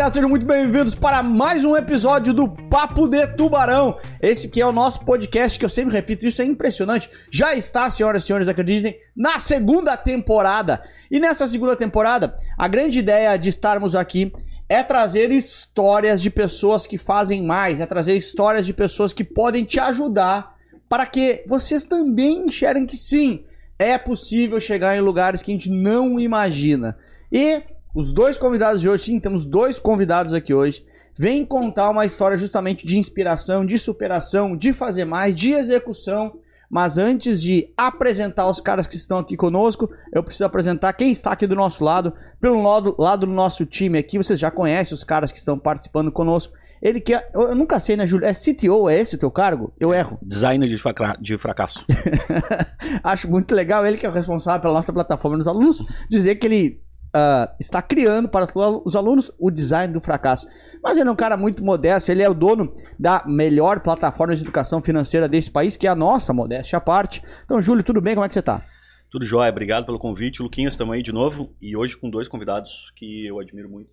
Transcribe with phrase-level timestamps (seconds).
[0.00, 3.98] rapaziada, sejam muito bem-vindos para mais um episódio do Papo de Tubarão.
[4.22, 7.10] Esse que é o nosso podcast, que eu sempre repito, isso é impressionante.
[7.30, 10.82] Já está, senhoras e senhores, acreditem, na segunda temporada.
[11.10, 14.32] E nessa segunda temporada, a grande ideia de estarmos aqui
[14.68, 19.64] é trazer histórias de pessoas que fazem mais, é trazer histórias de pessoas que podem
[19.64, 20.54] te ajudar
[20.88, 23.44] para que vocês também enxerguem que sim,
[23.78, 26.96] é possível chegar em lugares que a gente não imagina.
[27.30, 27.62] E
[27.94, 30.84] os dois convidados de hoje, sim, temos dois convidados aqui hoje,
[31.16, 36.38] vêm contar uma história justamente de inspiração, de superação, de fazer mais, de execução.
[36.72, 41.32] Mas antes de apresentar os caras que estão aqui conosco, eu preciso apresentar quem está
[41.32, 42.12] aqui do nosso lado.
[42.40, 46.12] Pelo lado, lado do nosso time aqui, vocês já conhecem os caras que estão participando
[46.12, 46.54] conosco.
[46.80, 48.24] Ele que é, eu nunca sei, né, Júlio?
[48.24, 49.72] É CTO, é esse o teu cargo?
[49.80, 50.16] Eu erro.
[50.22, 51.84] Designer de, fraca- de fracasso.
[53.02, 56.46] Acho muito legal ele que é o responsável pela nossa plataforma dos alunos dizer que
[56.46, 56.80] ele
[57.12, 58.46] ah, está criando para
[58.84, 60.46] os alunos o design do fracasso.
[60.82, 64.42] Mas ele é um cara muito modesto, ele é o dono da melhor plataforma de
[64.42, 67.22] educação financeira desse país, que é a nossa, modéstia à parte.
[67.44, 68.14] Então, Júlio, tudo bem?
[68.14, 68.64] Como é que você tá?
[69.10, 70.40] Tudo jóia, obrigado pelo convite.
[70.40, 71.52] Luquinhas, estamos aí de novo.
[71.60, 73.90] E hoje com dois convidados que eu admiro muito.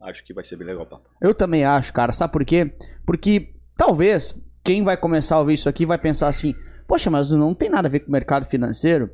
[0.00, 1.08] Acho que vai ser bem legal o papo.
[1.20, 2.12] Eu também acho, cara.
[2.12, 2.72] Sabe por quê?
[3.06, 6.54] Porque talvez quem vai começar a ouvir isso aqui vai pensar assim:
[6.86, 9.10] poxa, mas não tem nada a ver com o mercado financeiro.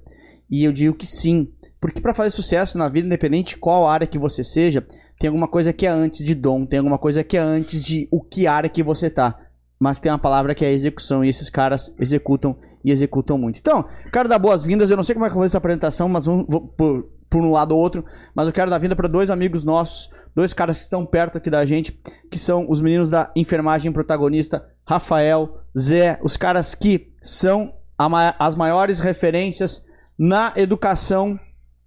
[0.51, 1.53] E eu digo que sim.
[1.85, 4.87] Porque para fazer sucesso na vida, independente de qual área que você seja,
[5.19, 8.09] tem alguma coisa que é antes de dom, tem alguma coisa que é antes de
[8.11, 9.39] o que área que você tá.
[9.79, 13.59] Mas tem uma palavra que é execução, e esses caras executam e executam muito.
[13.59, 14.89] Então, quero dar boas-vindas.
[14.91, 17.07] Eu não sei como é que eu vou fazer essa apresentação, mas vamos vou por,
[17.29, 18.03] por um lado ou outro.
[18.35, 21.51] Mas eu quero dar vinda para dois amigos nossos, dois caras que estão perto aqui
[21.51, 27.75] da gente, que são os meninos da enfermagem protagonista, Rafael, Zé, os caras que são
[27.99, 29.85] a as maiores referências
[30.19, 31.39] na educação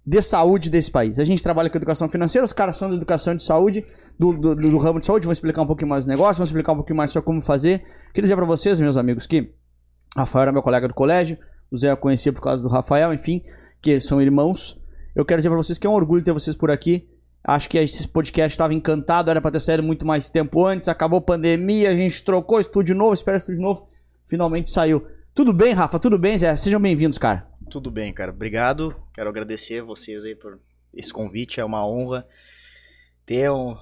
[0.08, 1.18] de saúde desse país.
[1.18, 3.84] A gente trabalha com educação financeira, os caras são da educação de saúde,
[4.18, 6.72] do, do, do- ramo de saúde, vão explicar um pouquinho mais o negócio, vão explicar
[6.72, 7.80] um pouquinho mais sobre como fazer.
[8.14, 9.52] Queria dizer pra vocês, meus amigos, que
[10.16, 11.36] Rafael era meu colega do colégio,
[11.70, 13.42] o Zé eu conhecia por causa do Rafael, enfim,
[13.82, 14.80] que são irmãos.
[15.14, 17.06] Eu quero dizer pra vocês que é um orgulho ter vocês por aqui.
[17.44, 21.18] Acho que esse podcast estava encantado, era pra ter saído muito mais tempo antes, acabou
[21.18, 23.86] a pandemia, a gente trocou estúdio novo, espera estúdio novo,
[24.26, 25.04] finalmente saiu.
[25.34, 25.98] Tudo bem, Rafa?
[25.98, 26.56] Tudo bem, Zé?
[26.56, 27.46] Sejam bem-vindos, cara.
[27.68, 28.30] Tudo bem, cara.
[28.30, 28.96] Obrigado.
[29.14, 30.58] Quero agradecer vocês aí por
[30.94, 31.60] esse convite.
[31.60, 32.26] É uma honra
[33.26, 33.76] ter, um-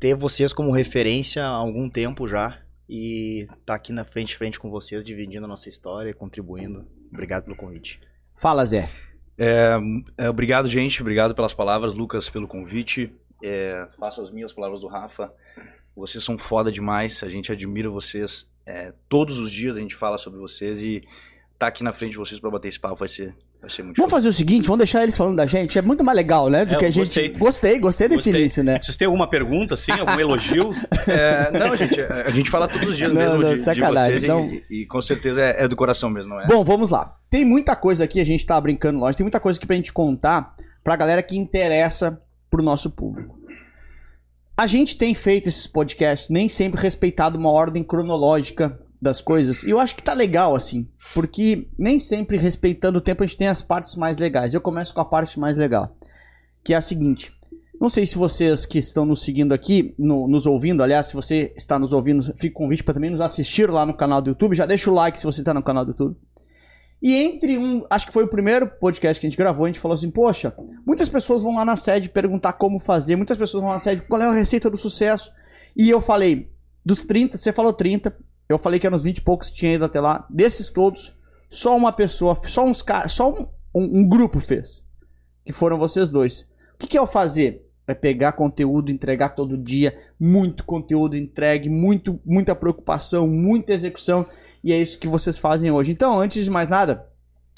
[0.00, 2.60] ter vocês como referência há algum tempo já.
[2.88, 6.86] E estar aqui na frente frente com vocês, dividindo a nossa história, contribuindo.
[7.12, 8.00] Obrigado pelo convite.
[8.34, 8.88] Fala, Zé.
[9.36, 9.76] É,
[10.16, 11.02] é, obrigado, gente.
[11.02, 13.12] Obrigado pelas palavras, Lucas, pelo convite.
[13.44, 15.30] É, faço as minhas palavras do Rafa.
[15.94, 17.22] Vocês são foda demais.
[17.22, 18.48] A gente admira vocês.
[18.64, 21.02] É, todos os dias a gente fala sobre vocês e
[21.58, 23.96] tá aqui na frente de vocês pra bater esse papo vai ser, vai ser muito
[23.96, 25.76] Vamos fazer o seguinte, vamos deixar eles falando da gente.
[25.76, 26.64] É muito mais legal, né?
[26.64, 27.06] Do É, que a gente.
[27.06, 27.28] gostei.
[27.30, 28.40] Gostei, gostei desse Gostei.
[28.42, 28.78] início, né?
[28.80, 29.90] Vocês têm alguma pergunta, assim?
[29.90, 30.70] Algum elogio?
[31.08, 33.80] É, não, gente, a a gente fala todos os dias Não, mesmo não, de, de
[33.80, 34.44] vocês não.
[34.46, 36.46] e, e com certeza é, é do coração mesmo, não é?
[36.46, 37.16] Bom, vamos lá.
[37.28, 39.18] Tem muita coisa aqui, a gente tá brincando, lógico.
[39.18, 40.54] Tem muita coisa aqui pra gente contar
[40.84, 43.36] pra galera que interessa pro nosso público.
[44.56, 49.62] A gente tem feito esses podcasts nem sempre respeitado uma ordem cronológica das coisas.
[49.62, 53.36] E eu acho que tá legal assim, porque nem sempre respeitando o tempo a gente
[53.38, 54.54] tem as partes mais legais.
[54.54, 55.96] Eu começo com a parte mais legal,
[56.64, 57.32] que é a seguinte.
[57.80, 61.52] Não sei se vocês que estão nos seguindo aqui, no- nos ouvindo, aliás, se você
[61.56, 64.56] está nos ouvindo, fica o convite para também nos assistir lá no canal do YouTube.
[64.56, 66.16] Já deixa o like se você está no canal do YouTube.
[67.00, 69.78] E entre um, acho que foi o primeiro podcast que a gente gravou, a gente
[69.78, 70.52] falou assim: Poxa,
[70.84, 74.02] muitas pessoas vão lá na sede perguntar como fazer, muitas pessoas vão lá na sede,
[74.02, 75.30] qual é a receita do sucesso?
[75.76, 76.50] E eu falei,
[76.84, 78.16] dos 30, você falou 30,
[78.48, 80.26] eu falei que eram uns 20 e poucos que tinha ido até lá.
[80.30, 81.14] Desses todos,
[81.50, 84.82] só uma pessoa, só uns caras, só um, um- um grupo fez.
[85.44, 86.42] Que foram vocês dois.
[86.74, 87.64] O que, que é o fazer?
[87.86, 94.26] É pegar conteúdo, entregar todo dia, muito conteúdo entregue, muito, muita preocupação, muita execução.
[94.62, 95.92] E é isso que vocês fazem hoje.
[95.92, 97.06] Então, antes de mais nada,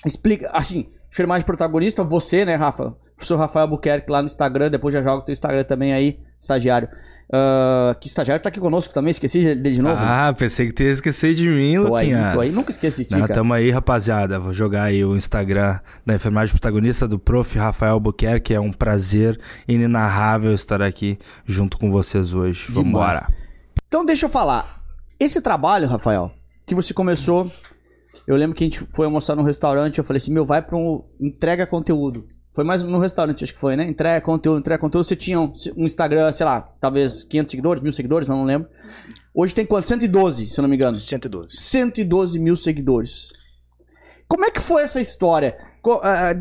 [0.07, 2.95] explica, assim, enfermagem protagonista, você, né, Rafa?
[3.17, 6.89] Professor Rafael Buquerque lá no Instagram, depois já joga o teu Instagram também aí, estagiário.
[7.32, 9.97] Ah, que estagiário tá aqui conosco também, esqueci dele de novo.
[9.99, 13.05] Ah, pensei que tu ia esquecer de mim, tô aí, tô aí, nunca esqueço de
[13.05, 13.35] ti, Não, cara.
[13.35, 14.38] tamo aí, rapaziada.
[14.41, 17.56] Vou jogar aí o Instagram da enfermagem protagonista do Prof.
[17.56, 18.55] Rafael Buquerque.
[18.55, 19.38] É um prazer
[19.69, 22.67] inenarrável estar aqui junto com vocês hoje.
[22.67, 22.85] Demais.
[22.85, 23.29] Vambora.
[23.87, 24.83] Então deixa eu falar.
[25.19, 26.33] Esse trabalho, Rafael,
[26.67, 27.50] que você começou,
[28.26, 30.76] eu lembro que a gente foi almoçar num restaurante, eu falei assim, meu, vai pra
[30.76, 32.26] um entrega conteúdo.
[32.55, 33.85] Foi mais no restaurante, acho que foi, né?
[33.85, 35.05] Entrega conteúdo, entrega conteúdo.
[35.05, 38.69] Você tinha um, um Instagram, sei lá, talvez 500 seguidores, mil seguidores, não, não lembro.
[39.32, 39.87] Hoje tem quanto?
[39.87, 40.97] 112, se eu não me engano.
[40.97, 41.49] 112.
[41.52, 43.32] 112 mil seguidores.
[44.26, 45.56] Como é que foi essa história?
[45.81, 46.35] Co- ah,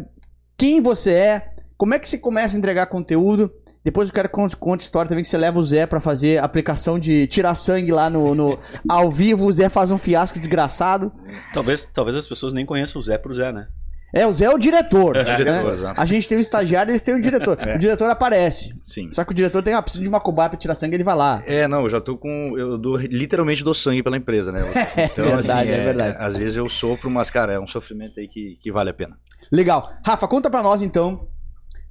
[0.57, 1.53] quem você é?
[1.77, 3.51] Como é que você começa a entregar conteúdo?
[3.83, 6.99] Depois eu quero que conte, história também que você leva o Zé pra fazer aplicação
[6.99, 8.59] de tirar sangue lá no, no-
[8.89, 9.45] ao vivo.
[9.45, 11.11] O Zé faz um fiasco desgraçado.
[11.53, 13.67] Talvez, talvez as pessoas nem conheçam o Zé pro Zé, né?
[14.13, 15.15] É, o Zé é o diretor.
[15.15, 15.35] né?
[15.35, 16.01] diretor, exato.
[16.01, 17.57] A gente tem o estagiário, eles têm o diretor.
[17.75, 18.77] O diretor aparece.
[18.81, 19.11] Sim.
[19.11, 21.15] Só que o diretor tem, ah, preciso de uma cobaia pra tirar sangue, ele vai
[21.15, 21.43] lá.
[21.45, 22.57] É, não, eu já tô com.
[22.57, 24.61] Eu dou, literalmente dou sangue pela empresa, né?
[25.11, 26.17] Então, verdade, assim, é verdade.
[26.19, 29.17] Às vezes eu sofro, mas, cara, é um sofrimento aí que, que vale a pena.
[29.51, 29.91] Legal.
[30.05, 31.27] Rafa, conta pra nós então,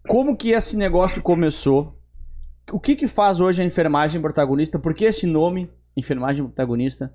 [0.06, 1.98] como que esse negócio começou?
[2.70, 4.78] O que que faz hoje a enfermagem protagonista?
[4.78, 7.12] Por que esse nome, enfermagem protagonista?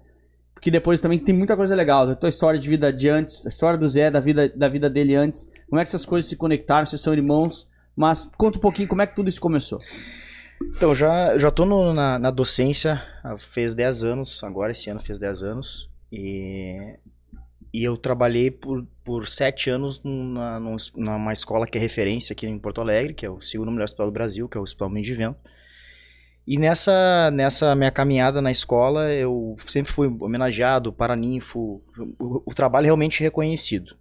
[0.63, 2.07] Porque depois também tem muita coisa legal.
[2.09, 4.89] A tua história de vida de antes, a história do Zé, da vida, da vida
[4.89, 5.45] dele antes.
[5.69, 6.85] Como é que essas coisas se conectaram?
[6.85, 7.67] Vocês são irmãos.
[7.93, 9.77] Mas conta um pouquinho como é que tudo isso começou.
[10.77, 15.01] Então, já, já tô no- na, na docência, ah, fez 10 anos, agora esse ano
[15.01, 15.89] fez 10 anos.
[16.09, 16.95] E,
[17.73, 20.33] e eu trabalhei por, por 7 anos num-
[20.95, 24.05] numa escola que é referência aqui em Porto Alegre, que é o segundo melhor hospital
[24.05, 25.37] do Brasil, que é o Hospital Mendes de Vento.
[26.45, 31.81] E nessa, nessa minha caminhada na escola, eu sempre fui homenageado, paraninfo,
[32.19, 33.95] o, o trabalho realmente reconhecido.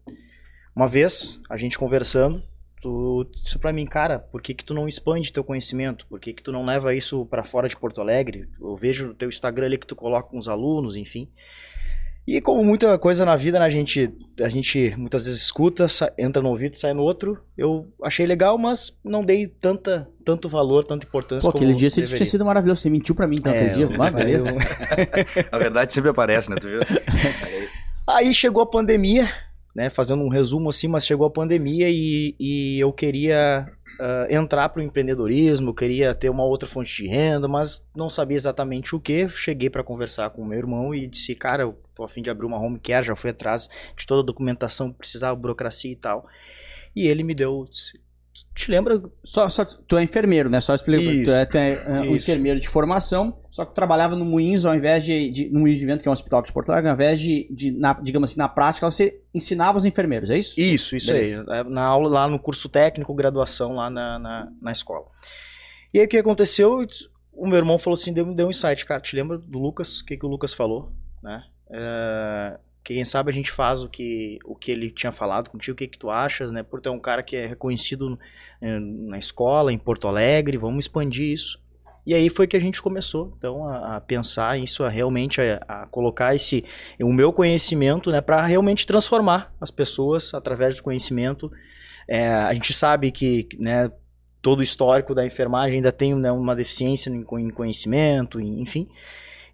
[0.75, 2.43] Uma vez, a gente conversando,
[2.81, 6.05] tu disse pra mim, cara, por que que tu não expande teu conhecimento?
[6.09, 8.49] Por que que tu não leva isso pra fora de Porto Alegre?
[8.61, 11.29] Eu vejo no teu Instagram ali que tu coloca com os alunos, enfim.
[12.27, 14.09] E como muita coisa na vida, né, a gente,
[14.41, 17.37] a gente muitas vezes escuta, entra no ouvido, sai no outro.
[17.59, 21.91] Eu achei legal, mas não dei tanta, tanto valor, tanta importância Pô, como aquele dia
[21.91, 22.17] você deveria.
[22.19, 22.81] tinha sido maravilhoso.
[22.83, 23.85] Você mentiu pra mim então, aquele É, dia.
[23.87, 24.55] eu- Vai, beleza.
[25.51, 26.57] A verdade sempre aparece, né?
[26.61, 26.81] Tu viu?
[28.09, 29.29] Aí chegou a pandemia,
[29.75, 29.91] né?
[29.91, 33.67] Fazendo um resumo assim, mas chegou a pandemia e, e eu queria
[33.99, 38.37] ah, entrar para o empreendedorismo, queria ter uma outra fonte de renda, mas não sabia
[38.37, 39.29] exatamente o que.
[39.29, 42.31] Cheguei para conversar com o meu irmão e disse, cara, eu tô a fim de
[42.31, 45.97] abrir uma home care, já fui atrás de toda a documentação que precisava, burocracia e
[45.97, 46.27] tal.
[46.95, 47.67] E ele me deu.
[48.55, 49.03] Te lembra?
[49.25, 50.61] Só, só, tu é enfermeiro, né?
[50.61, 51.03] Só explica.
[51.03, 51.27] Isso.
[51.27, 54.65] Tu é, tu é, é, um enfermeiro de formação, só que tu trabalhava no Moinhos
[54.65, 55.51] ao invés de, de.
[55.51, 57.71] No Moinhos de Vento, que é um hospital de Porto Alegre, ao invés de, de
[57.71, 60.59] na, digamos assim, na prática, você ensinava os enfermeiros, é isso?
[60.59, 61.45] Isso, isso Beleza.
[61.49, 61.61] aí.
[61.61, 65.07] É, Na aula lá no curso técnico, graduação lá na, na, na escola.
[65.93, 66.87] E aí o que aconteceu?
[67.33, 70.01] O meu irmão falou assim, deu, deu um insight, cara, te lembra do Lucas?
[70.01, 70.93] O que, que o Lucas falou?
[71.23, 71.43] Né?
[71.71, 75.79] É, quem sabe a gente faz o que, o que ele tinha falado contigo, o
[75.79, 76.63] que, que tu achas, né?
[76.63, 78.19] Por ter um cara que é reconhecido
[78.61, 81.61] eh, na escola, em Porto Alegre, vamos expandir isso.
[82.05, 85.63] E aí foi que a gente começou, então, a, a pensar isso, a realmente a,
[85.69, 86.65] a colocar esse
[87.01, 91.53] o meu conhecimento, né, para realmente transformar as pessoas através do conhecimento.
[92.09, 93.93] É, a gente sabe que, né,
[94.41, 98.89] todo o histórico da enfermagem ainda tem né, uma deficiência em em conhecimento, enfim.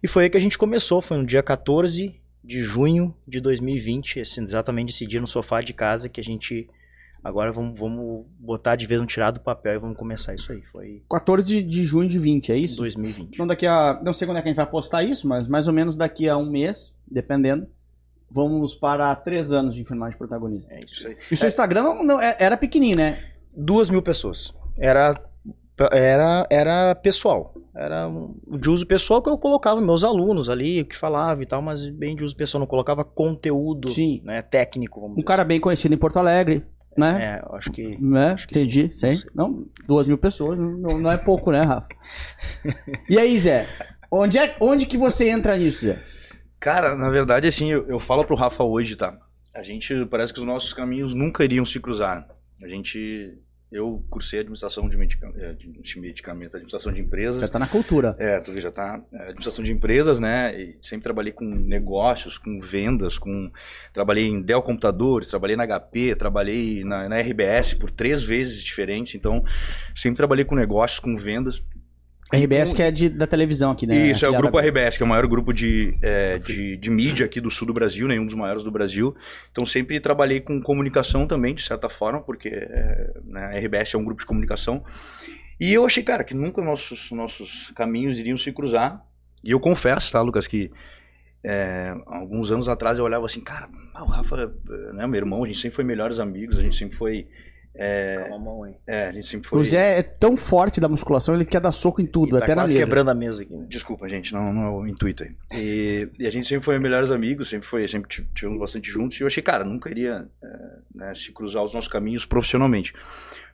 [0.01, 4.21] E foi aí que a gente começou, foi no dia 14 de junho de 2020,
[4.21, 6.69] assim, exatamente esse dia no sofá de casa que a gente
[7.23, 10.61] agora vamos, vamos botar de vez um tirar do papel e vamos começar isso aí.
[10.71, 12.77] Foi 14 de, junho de 20, é isso?
[12.77, 13.33] 2020.
[13.33, 13.99] Então daqui a.
[14.03, 16.29] Não sei quando é que a gente vai postar isso, mas mais ou menos daqui
[16.29, 17.67] a um mês, dependendo.
[18.31, 20.73] Vamos para três anos de enfermagem protagonista.
[20.73, 21.07] É isso.
[21.07, 21.17] Aí.
[21.31, 23.23] E o seu Instagram não, não- é- era pequenininho, né?
[23.55, 24.55] duas mil pessoas.
[24.77, 25.19] Era,
[25.91, 27.53] era, era pessoal.
[27.75, 28.09] Era
[28.59, 31.87] de uso pessoal que eu colocava meus alunos ali, o que falava e tal, mas
[31.87, 34.21] bem de uso pessoal, não colocava conteúdo Sim.
[34.23, 36.65] né, técnico, vamos Um cara bem conhecido em Porto Alegre,
[36.97, 37.11] né?
[37.13, 37.23] dizer.
[37.23, 38.03] É, eu acho que.
[38.03, 38.31] Né?
[38.31, 39.15] Acho que Entendi, sim.
[39.15, 39.27] sim.
[39.33, 41.87] Não, duas mil pessoas não, não é pouco, né, Rafa?
[43.09, 43.67] E aí, Zé?
[44.11, 45.99] Onde, é, onde que você entra nisso, Zé?
[46.59, 49.17] Cara, na verdade, assim, eu, eu falo pro Rafa hoje, tá?
[49.55, 52.27] A gente, parece que os nossos caminhos nunca iriam se cruzar.
[52.61, 53.37] A gente,
[53.71, 57.39] eu cursei administração de, medica, eh, de medicamentos, administração de empresas.
[57.39, 58.15] Já tá na cultura.
[58.17, 58.99] É, tu vê, já tá.
[59.13, 60.59] é, administração de empresas, né?
[60.59, 63.51] E sempre trabalhei com negócios, com vendas, com.
[63.93, 69.13] Trabalhei em Dell Computadores, trabalhei na HP, trabalhei na, na RBS por três vezes diferentes.
[69.13, 69.43] Então,
[69.95, 71.61] sempre trabalhei com negócios, com vendas.
[72.33, 74.07] RBS que é de, da televisão aqui, né?
[74.07, 77.25] Isso, é o grupo RBS, que é o maior grupo de, é, de, de mídia
[77.25, 79.15] aqui do sul do Brasil, né, um dos maiores do Brasil.
[79.51, 83.97] Então sempre trabalhei com comunicação também, de certa forma, porque é, né, a RBS é
[83.97, 84.83] um grupo de comunicação.
[85.59, 89.03] E eu achei, cara, que nunca nossos, nossos caminhos iriam se cruzar.
[89.43, 90.71] E eu confesso, tá, Lucas, que
[91.43, 94.53] é, alguns anos atrás eu olhava assim, cara, ah, o Rafa,
[94.93, 97.27] né, meu irmão, a gente sempre foi melhores amigos, a gente sempre foi.
[97.75, 98.73] É, Calma mão aí.
[98.87, 99.59] é, a gente sempre foi.
[99.59, 102.53] O Zé é tão forte da musculação, ele quer dar soco em tudo, tá até
[102.55, 102.75] na mesa.
[102.77, 103.53] quebrando a mesa aqui.
[103.53, 103.65] né?
[103.69, 105.31] Desculpa, gente, não, não é o intuito aí.
[105.53, 109.17] E, e a gente sempre foi melhores amigos, sempre foi, sempre ti- tivemos bastante juntos.
[109.19, 110.47] E eu achei, cara, nunca iria é,
[110.93, 112.93] né, se cruzar os nossos caminhos profissionalmente.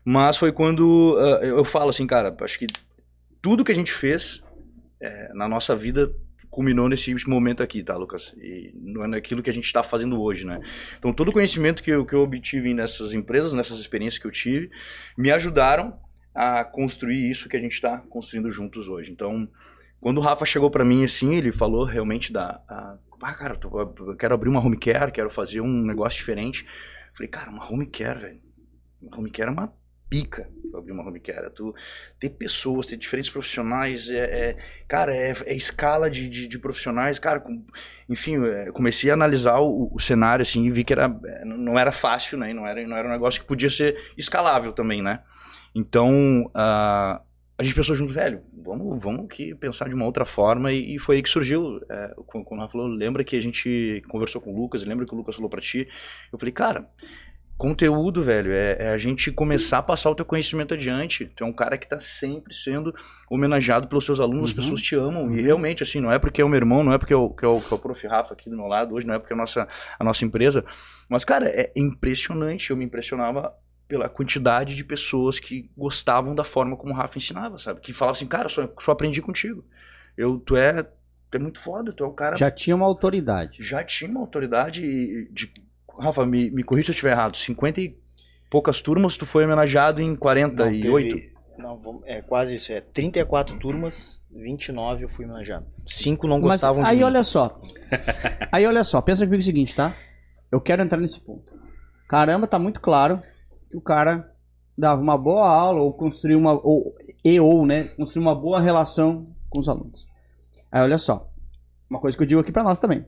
[0.04, 2.68] Mas foi quando ah, eu falo assim, cara, acho que
[3.42, 4.44] tudo que a gente fez
[5.00, 6.12] é, na nossa vida
[6.56, 8.34] culminou nesse momento aqui, tá, Lucas?
[8.38, 10.62] E não é naquilo que a gente está fazendo hoje, né?
[10.98, 14.32] Então, todo o conhecimento que eu, que eu obtive nessas empresas, nessas experiências que eu
[14.32, 14.72] tive,
[15.18, 16.00] me ajudaram
[16.34, 19.12] a construir isso que a gente está construindo juntos hoje.
[19.12, 19.50] Então,
[20.00, 22.62] quando o Rafa chegou para mim assim, ele falou realmente da.
[22.70, 26.66] A, ah, cara, eu quero abrir uma home care, quero fazer um negócio diferente.
[27.14, 28.42] Falei, cara, uma home care, velho.
[29.02, 29.74] Uma home care é uma
[30.10, 31.50] pica abrir uma home care.
[31.50, 31.74] Tu
[32.20, 34.58] ter pessoas, ter diferentes profissionais, é, é
[34.88, 37.64] cara, é, é, escala de, de, de, profissionais, cara, com,
[38.10, 41.78] enfim, é, comecei a analisar o, o, cenário assim e vi que era, é, não
[41.78, 42.54] era fácil, né?
[42.54, 45.22] Não era, não era um negócio que podia ser escalável também, né?
[45.74, 47.20] Então, uh,
[47.58, 51.00] a gente pensou junto, velho, vamos, vamos que pensar de uma outra forma e, e
[51.00, 51.82] foi aí que surgiu.
[51.90, 55.14] É, quando o Rafa falou, lembra que a gente conversou com o Lucas, lembra que
[55.14, 55.88] o Lucas falou para ti?
[56.32, 56.90] Eu falei, cara,
[57.58, 61.26] conteúdo, velho, é, é, a gente começar a passar o teu conhecimento adiante.
[61.36, 62.94] Tu é um cara que tá sempre sendo
[63.30, 64.46] homenageado pelos seus alunos, uhum.
[64.46, 65.34] as pessoas te amam.
[65.34, 67.30] E realmente, assim, não é porque é o meu irmão, não é porque é o,
[67.30, 68.06] que é o, que é o prof.
[68.08, 70.66] Rafa aqui do meu lado hoje, não é porque é a nossa, a nossa empresa.
[71.08, 72.72] Mas, cara, é impressionante.
[72.72, 73.54] Eu me impressionava
[73.88, 77.80] pela quantidade de pessoas que gostavam da forma como o Rafa ensinava, sabe?
[77.80, 79.64] Que falavam assim, cara, só, só aprendi contigo.
[80.18, 82.36] Eu, tu é, tu é muito foda, tu é o cara...
[82.36, 83.64] Já tinha uma autoridade.
[83.64, 85.52] Já tinha uma autoridade de...
[86.00, 87.98] Rafa, me, me corrija se eu estiver errado, 50 e
[88.50, 90.86] poucas turmas, tu foi homenageado em 48?
[90.86, 95.66] Não, teve, não, é quase isso, é 34 turmas, 29 eu fui homenageado.
[95.88, 97.62] Cinco não gostavam Mas, aí de olha só,
[98.52, 99.96] aí olha só, pensa comigo o seguinte, tá?
[100.52, 101.54] Eu quero entrar nesse ponto.
[102.08, 103.22] Caramba, tá muito claro
[103.70, 104.32] que o cara
[104.78, 109.26] dava uma boa aula ou construía uma ou e ou, né, construir uma boa relação
[109.50, 110.08] com os alunos.
[110.72, 111.30] Aí olha só,
[111.90, 113.06] uma coisa que eu digo aqui para nós também.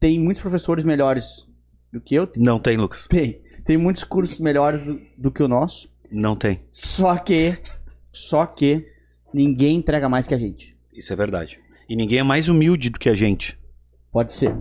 [0.00, 1.47] Tem muitos professores melhores
[1.92, 2.28] do que eu.
[2.36, 3.06] Não tem, Lucas.
[3.08, 3.40] Tem.
[3.64, 5.88] Tem muitos cursos melhores do, do que o nosso.
[6.10, 6.60] Não tem.
[6.72, 7.58] Só que
[8.12, 8.86] só que
[9.32, 10.76] ninguém entrega mais que a gente.
[10.92, 11.60] Isso é verdade.
[11.88, 13.58] E ninguém é mais humilde do que a gente.
[14.10, 14.54] Pode ser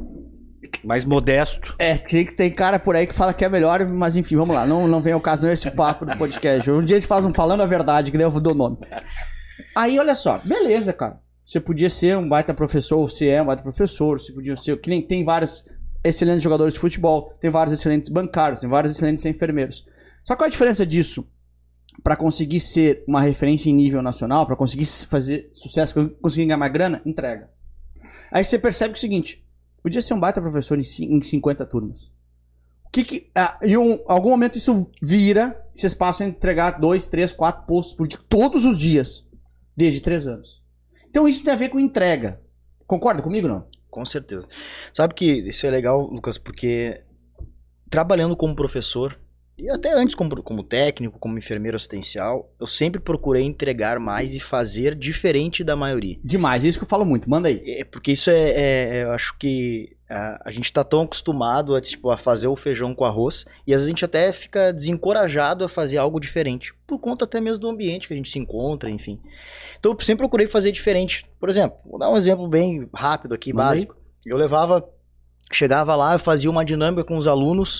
[0.83, 1.75] mais modesto.
[1.79, 4.65] É, que tem cara por aí que fala que é melhor, mas enfim, vamos lá.
[4.65, 6.69] Não, não vem ao caso, não é esse papo do podcast.
[6.69, 8.77] Um dia a gente faz um falando a verdade, que daí eu dou nome.
[9.75, 11.19] Aí, olha só, beleza, cara.
[11.45, 14.79] Você podia ser um baita professor, ou você é um baita professor, você podia ser.
[14.79, 15.65] Que nem tem vários
[16.07, 19.85] excelentes jogadores de futebol, tem vários excelentes bancários, tem vários excelentes enfermeiros.
[20.23, 21.27] Só qual a diferença disso
[22.03, 26.71] para conseguir ser uma referência em nível nacional, para conseguir fazer sucesso, conseguir ganhar mais
[26.71, 27.01] grana?
[27.05, 27.49] Entrega.
[28.31, 29.47] Aí você percebe é o seguinte:
[29.87, 32.11] Podia ser um baita professor em, em 50 turmas.
[32.85, 37.07] O que que, ah, em um, algum momento isso vira, vocês passam a entregar dois,
[37.07, 39.25] três, quatro postos por dia, todos os dias,
[39.77, 40.61] desde três anos.
[41.09, 42.41] Então isso tem a ver com entrega.
[42.85, 43.65] Concorda comigo não?
[43.97, 44.47] Com certeza.
[44.93, 47.01] Sabe que isso é legal, Lucas, porque
[47.89, 49.19] trabalhando como professor,
[49.57, 54.39] e até antes como, como técnico, como enfermeiro assistencial, eu sempre procurei entregar mais e
[54.39, 56.19] fazer diferente da maioria.
[56.23, 57.59] Demais, é isso que eu falo muito, manda aí.
[57.65, 61.81] É, porque isso é, é eu acho que a, a, gente tá tão acostumado a,
[61.81, 65.65] tipo, a fazer o feijão com arroz, e às vezes a gente até fica desencorajado
[65.65, 68.91] a fazer algo diferente, por conta até mesmo do ambiente que a gente se encontra,
[68.91, 69.19] enfim.
[69.79, 71.25] Então eu sempre procurei fazer diferente.
[71.39, 73.95] Por exemplo, vou dar um exemplo bem rápido aqui, manda básico.
[74.23, 74.31] Aí.
[74.31, 74.87] Eu levava,
[75.51, 77.79] chegava lá, eu fazia uma dinâmica com os alunos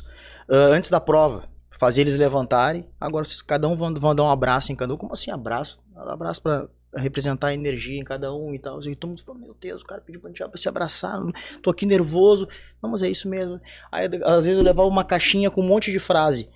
[0.49, 2.87] uh, antes da prova fazer eles levantarem.
[2.99, 5.79] Agora, cada um vão, vão dar um abraço em cada um, como assim abraço?
[5.95, 8.81] Abraço para representar a energia em cada um e tal.
[8.81, 11.19] E todo mundo falou, meu Deus, o cara pediu pra gente pra se abraçar,
[11.61, 12.47] tô aqui nervoso.
[12.81, 13.59] Não, mas é isso mesmo.
[13.91, 16.49] Aí, às vezes eu levava uma caixinha com um monte de frase.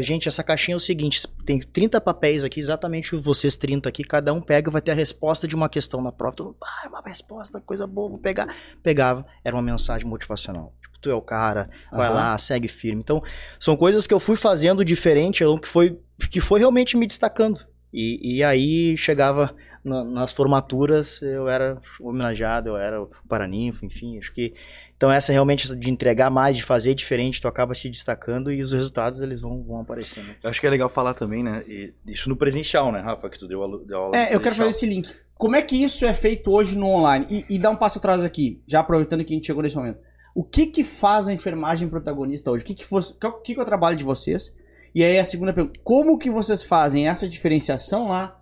[0.00, 4.32] Gente, essa caixinha é o seguinte, tem 30 papéis aqui, exatamente vocês 30 aqui, cada
[4.32, 6.34] um pega vai ter a resposta de uma questão na prova.
[6.34, 8.48] Todo mundo, ah, uma resposta, coisa boa, vou pegar.
[8.82, 12.14] Pegava, era uma mensagem motivacional tu é o cara, vai uhum.
[12.14, 13.02] lá, segue firme.
[13.02, 13.22] Então,
[13.58, 15.98] são coisas que eu fui fazendo diferente, que foi,
[16.30, 17.60] que foi realmente me destacando.
[17.92, 19.54] E, e aí chegava
[19.84, 24.54] na, nas formaturas, eu era homenageado, eu era o Paraninfo, enfim, acho que.
[24.96, 28.72] Então, essa realmente de entregar mais, de fazer diferente, tu acaba se destacando e os
[28.72, 30.28] resultados eles vão, vão aparecendo.
[30.40, 31.64] Eu acho que é legal falar também, né?
[31.66, 34.16] E isso no presencial, né, Rafa, que tu deu, aula, deu aula.
[34.16, 35.12] É, eu quero fazer esse link.
[35.34, 37.26] Como é que isso é feito hoje no online?
[37.28, 39.98] E, e dá um passo atrás aqui, já aproveitando que a gente chegou nesse momento.
[40.34, 42.64] O que que faz a enfermagem protagonista hoje?
[42.64, 44.54] O que que, que, que é o trabalho de vocês?
[44.94, 48.40] E aí a segunda pergunta, como que vocês fazem essa diferenciação lá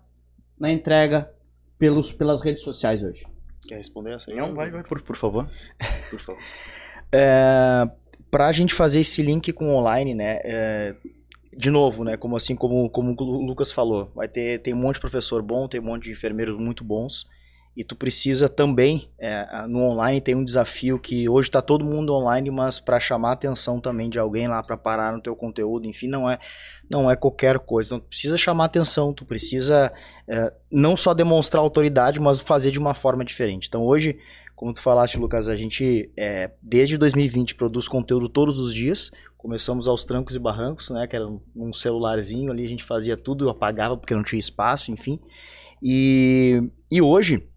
[0.59, 1.31] na entrega
[1.77, 3.25] pelos, pelas redes sociais hoje?
[3.67, 4.33] Quer responder essa?
[4.33, 5.49] Não, vai, vai, por, por favor.
[6.09, 6.41] Por favor.
[7.11, 7.89] é,
[8.29, 10.39] para a gente fazer esse link com online, né?
[10.43, 10.95] É,
[11.55, 12.17] de novo, né?
[12.17, 15.67] Como assim, como, como o Lucas falou, vai ter tem um monte de professor bom,
[15.67, 17.27] tem um monte de enfermeiros muito bons.
[17.75, 22.13] E tu precisa também, é, no online tem um desafio que hoje está todo mundo
[22.13, 25.87] online, mas para chamar a atenção também de alguém lá para parar no teu conteúdo,
[25.87, 26.37] enfim, não é
[26.89, 27.97] não é qualquer coisa.
[27.97, 29.93] Tu precisa chamar atenção, tu precisa
[30.27, 33.69] é, não só demonstrar autoridade, mas fazer de uma forma diferente.
[33.69, 34.19] Então hoje
[34.61, 39.09] como tu falaste, Lucas, a gente é, desde 2020 produz conteúdo todos os dias.
[39.35, 41.07] Começamos aos trancos e barrancos, né?
[41.07, 45.19] Que era um celularzinho ali, a gente fazia tudo, apagava porque não tinha espaço, enfim.
[45.81, 46.61] E,
[46.91, 47.49] e hoje,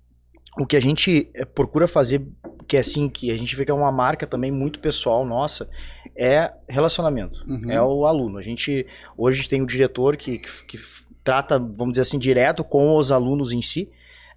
[0.59, 2.27] o que a gente é, procura fazer,
[2.67, 5.69] que é assim, que a gente vê que é uma marca também muito pessoal nossa,
[6.17, 7.45] é relacionamento.
[7.47, 7.71] Uhum.
[7.71, 8.39] É o aluno.
[8.39, 10.79] A gente hoje tem o diretor que, que, que
[11.23, 13.91] trata, vamos dizer assim, direto com os alunos em si.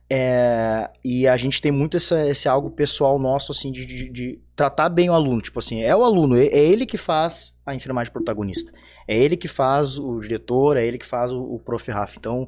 [0.09, 4.39] É, e a gente tem muito essa, esse algo pessoal nosso, assim, de, de, de
[4.55, 5.41] tratar bem o aluno.
[5.41, 8.71] Tipo assim, é o aluno, é, é, ele que faz a enfermagem protagonista.
[9.07, 11.91] É ele que faz o diretor, é ele que faz o, o prof.
[11.91, 12.15] Rafa.
[12.17, 12.47] Então,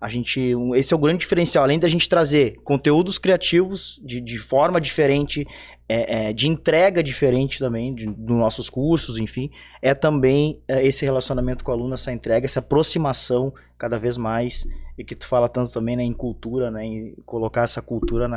[0.00, 0.54] a gente.
[0.54, 1.64] Um, esse é o grande diferencial.
[1.64, 5.46] Além da gente trazer conteúdos criativos de, de forma diferente,
[5.88, 9.50] é, é, de entrega diferente também, de, dos nossos cursos, enfim,
[9.80, 14.66] é também é, esse relacionamento com o aluno, essa entrega, essa aproximação cada vez mais,
[14.98, 18.28] e que tu fala tanto também né, em cultura, né, em colocar essa cultura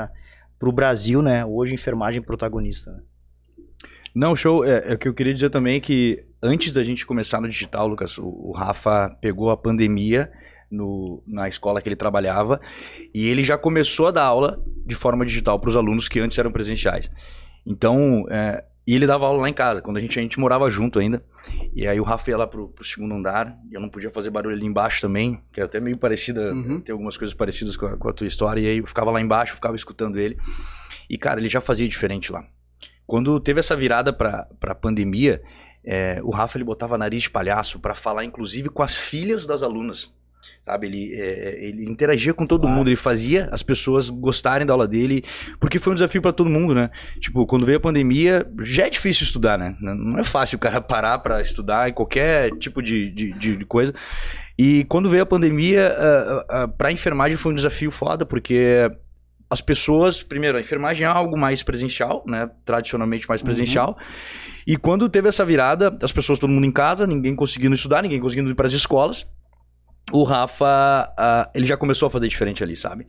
[0.59, 2.91] para o Brasil, né, hoje enfermagem protagonista.
[2.91, 2.99] Né?
[4.13, 4.65] Não, show.
[4.65, 7.87] É, é, que eu queria dizer também é que antes da gente começar no digital,
[7.87, 10.31] Lucas, o, o Rafa pegou a pandemia
[10.69, 12.59] no, na escola que ele trabalhava
[13.13, 16.37] e ele já começou a dar aula de forma digital para os alunos que antes
[16.37, 17.09] eram presenciais.
[17.65, 20.69] Então, é, e ele dava aula lá em casa, quando a gente, a gente morava
[20.71, 21.23] junto ainda.
[21.75, 24.31] E aí o Rafa ia lá pro, pro segundo andar, e eu não podia fazer
[24.31, 26.81] barulho ali embaixo também, que é até meio parecida, uhum.
[26.81, 28.61] tem algumas coisas parecidas com a, com a, tua história.
[28.61, 30.37] E aí eu ficava lá embaixo, ficava escutando ele.
[31.07, 32.43] E, cara, ele já fazia diferente lá.
[33.05, 35.39] Quando teve essa virada pra, pra pandemia,
[35.83, 39.61] é, o Rafa ele botava nariz de palhaço para falar, inclusive, com as filhas das
[39.61, 40.11] alunas.
[40.65, 42.75] Sabe, ele, é, ele interagia com todo claro.
[42.75, 45.23] mundo, ele fazia as pessoas gostarem da aula dele,
[45.59, 46.91] porque foi um desafio para todo mundo, né?
[47.19, 49.75] Tipo, quando veio a pandemia, já é difícil estudar, né?
[49.81, 53.93] Não é fácil o cara parar para estudar em qualquer tipo de, de, de, coisa.
[54.57, 55.95] E quando veio a pandemia,
[56.47, 58.91] uh, pra enfermagem foi um desafio foda, porque
[59.49, 62.49] as pessoas, primeiro, a enfermagem é algo mais presencial, né?
[62.63, 63.97] Tradicionalmente mais presencial.
[63.97, 64.53] Uhum.
[64.67, 68.19] E quando teve essa virada, as pessoas, todo mundo em casa, ninguém conseguindo estudar, ninguém
[68.19, 69.25] conseguindo ir para as escolas
[70.11, 73.05] o Rafa, uh, ele já começou a fazer diferente ali, sabe?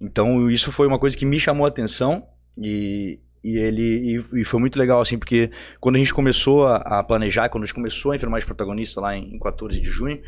[0.00, 4.44] Então isso foi uma coisa que me chamou a atenção e, e ele e, e
[4.44, 7.74] foi muito legal, assim, porque quando a gente começou a, a, planejar, quando a gente
[7.74, 10.20] começou a enfermagem protagonista lá em, em 14 de junho,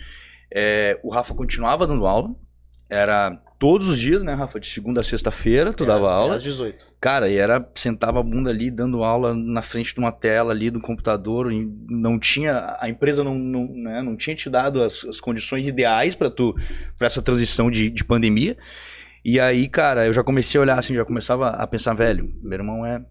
[0.53, 2.35] é, o Rafa continuava dando aula,
[2.89, 4.61] era todos os dias, né, Rafa?
[4.61, 6.37] De segunda a sexta-feira, tu dava aula.
[6.37, 6.87] Às 18.
[7.01, 10.71] Cara, e era, sentava a bunda ali, dando aula na frente de uma tela ali
[10.71, 11.53] do computador.
[11.53, 15.67] E não tinha, a empresa não, não, né, não tinha te dado as, as condições
[15.67, 16.55] ideais para tu,
[16.99, 18.57] para essa transição de, de pandemia.
[19.25, 22.53] E aí, cara, eu já comecei a olhar assim, já começava a pensar, velho, meu
[22.53, 23.05] irmão é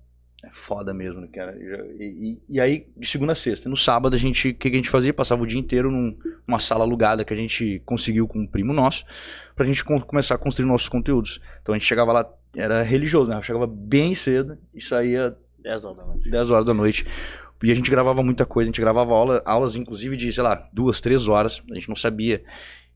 [0.45, 1.57] é foda mesmo, cara?
[1.57, 3.67] E, e, e, aí, de segunda a sexta.
[3.67, 5.13] No sábado, a gente, o que, que, a gente fazia?
[5.13, 8.73] Passava o dia inteiro num, numa sala alugada que a gente conseguiu com um primo
[8.73, 9.05] nosso,
[9.55, 11.41] pra gente começar a construir nossos conteúdos.
[11.61, 13.41] Então a gente chegava lá, era religioso, né?
[13.41, 16.29] Chegava bem cedo e saía 10 horas da noite.
[16.29, 17.05] 10 horas da noite.
[17.63, 20.69] E a gente gravava muita coisa, a gente gravava aula, aulas, inclusive, de, sei lá,
[20.71, 21.63] duas, três horas.
[21.71, 22.43] A gente não sabia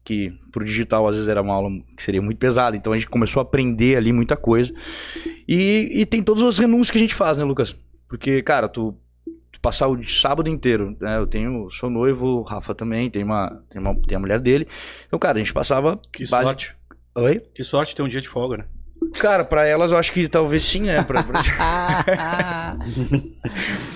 [0.10, 3.08] que pro digital às vezes era uma aula que seria muito pesada, então a gente
[3.08, 4.74] começou a aprender ali muita coisa.
[5.48, 7.76] E, e tem todas as renúncias que a gente faz, né, Lucas?
[8.08, 8.98] Porque, cara, tu,
[9.52, 11.20] tu passar o sábado inteiro, né?
[11.20, 14.68] Eu tenho, sou noivo, Rafa também, tem uma, tem uma tem a mulher dele.
[15.06, 16.44] Então, cara, a gente passava que base...
[16.44, 16.76] sorte.
[17.14, 17.40] Oi?
[17.54, 18.66] Que sorte ter um dia de folga, né?
[19.20, 21.04] Cara, pra elas eu acho que talvez sim, né?
[21.04, 21.42] Pra, pra...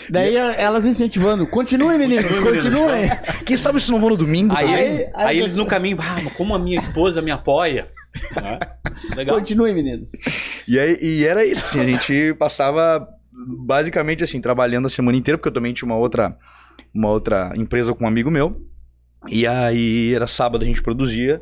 [0.09, 1.45] Daí elas incentivando.
[1.45, 3.09] Continuem, meninos, continuem.
[3.45, 6.21] Quem sabe se não vão no domingo aí, aí, aí, aí eles no caminho, ah,
[6.35, 7.89] como a minha esposa me apoia.
[8.35, 8.59] Né?
[9.15, 9.35] Legal.
[9.37, 10.11] Continuem, meninos.
[10.67, 15.37] E, aí, e era isso, assim, a gente passava basicamente assim, trabalhando a semana inteira,
[15.37, 16.37] porque eu também tinha uma outra,
[16.93, 18.61] uma outra empresa com um amigo meu.
[19.29, 21.41] E aí era sábado a gente produzia.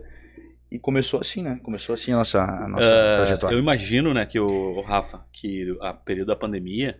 [0.71, 1.59] E começou assim, né?
[1.61, 3.55] Começou assim a nossa, a nossa uh, trajetória.
[3.55, 6.97] Eu imagino, né, que o, o Rafa, que a período da pandemia,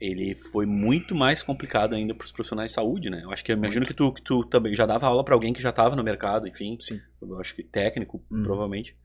[0.00, 3.20] ele foi muito mais complicado ainda para os profissionais de saúde, né?
[3.22, 5.52] Eu acho que eu imagino que tu, que tu também já dava aula para alguém
[5.52, 6.78] que já estava no mercado, enfim.
[6.80, 6.98] Sim.
[7.20, 8.42] Eu acho que técnico, hum.
[8.42, 8.96] provavelmente.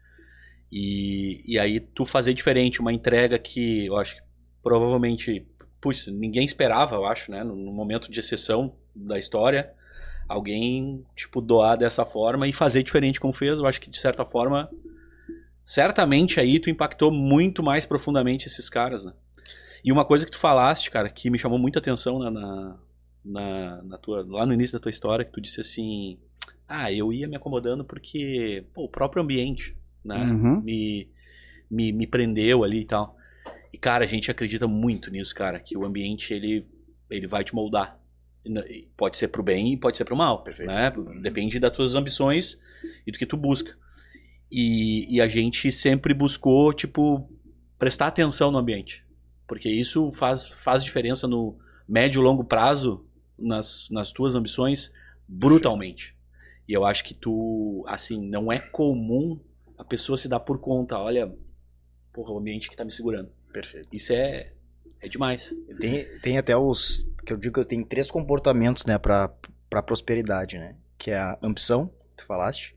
[0.72, 4.22] E, e aí tu fazer diferente, uma entrega que eu acho que
[4.64, 5.46] provavelmente,
[5.82, 7.44] puxa, ninguém esperava, eu acho, né?
[7.44, 9.70] No, no momento de exceção da história
[10.28, 13.60] alguém, tipo, doar dessa forma e fazer diferente como fez.
[13.60, 14.70] Eu acho que, de certa forma,
[15.64, 19.14] certamente aí tu impactou muito mais profundamente esses caras, né?
[19.84, 22.78] E uma coisa que tu falaste, cara, que me chamou muita atenção na, na,
[23.24, 26.18] na, na tua, lá no início da tua história, que tu disse assim,
[26.68, 30.62] ah, eu ia me acomodando porque pô, o próprio ambiente, né, uhum.
[30.62, 31.08] me,
[31.70, 33.16] me, me prendeu ali e tal.
[33.72, 36.66] E, cara, a gente acredita muito nisso, cara, que o ambiente, ele,
[37.10, 38.00] ele vai te moldar.
[38.96, 40.44] Pode ser pro bem e pode ser pro mal.
[40.44, 40.72] Perfeito.
[40.72, 40.92] Né?
[41.22, 42.60] Depende das tuas ambições
[43.06, 43.76] e do que tu busca.
[44.52, 47.28] E, e, a gente sempre buscou, tipo,
[47.80, 49.04] prestar atenção no ambiente.
[49.48, 53.06] Porque isso faz, faz diferença no médio e longo prazo
[53.38, 54.94] nas, nas tuas ambições
[55.28, 56.16] brutalmente.
[56.68, 59.40] E eu acho que tu, assim, não é comum
[59.78, 61.32] a pessoa se dar por conta, olha,
[62.14, 63.30] porra, o ambiente que tá me segurando.
[63.52, 63.88] Perfeito.
[63.92, 64.52] Isso é,
[65.02, 65.54] é demais.
[65.80, 67.08] Tem, tem até os.
[67.26, 69.32] Que eu digo que tem três comportamentos, né, pra,
[69.70, 70.76] pra prosperidade, né?
[70.98, 72.76] Que é a ambição, que tu falaste,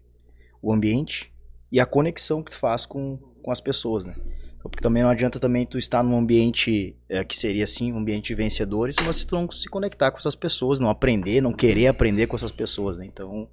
[0.62, 1.32] o ambiente
[1.70, 4.14] e a conexão que tu faz com, com as pessoas, né?
[4.58, 7.98] Então, Porque também não adianta também tu estar num ambiente é, que seria assim, um
[7.98, 11.52] ambiente de vencedores, mas se tu não se conectar com essas pessoas, não aprender, não
[11.52, 13.06] querer aprender com essas pessoas, né?
[13.06, 13.48] Então,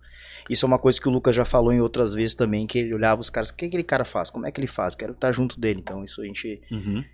[0.49, 2.93] isso é uma coisa que o Lucas já falou em outras vezes também, que ele
[2.93, 4.29] olhava os caras, o que aquele cara faz?
[4.29, 4.95] Como é que ele faz?
[4.95, 5.79] Quero estar junto dele.
[5.79, 6.61] Então, isso a gente,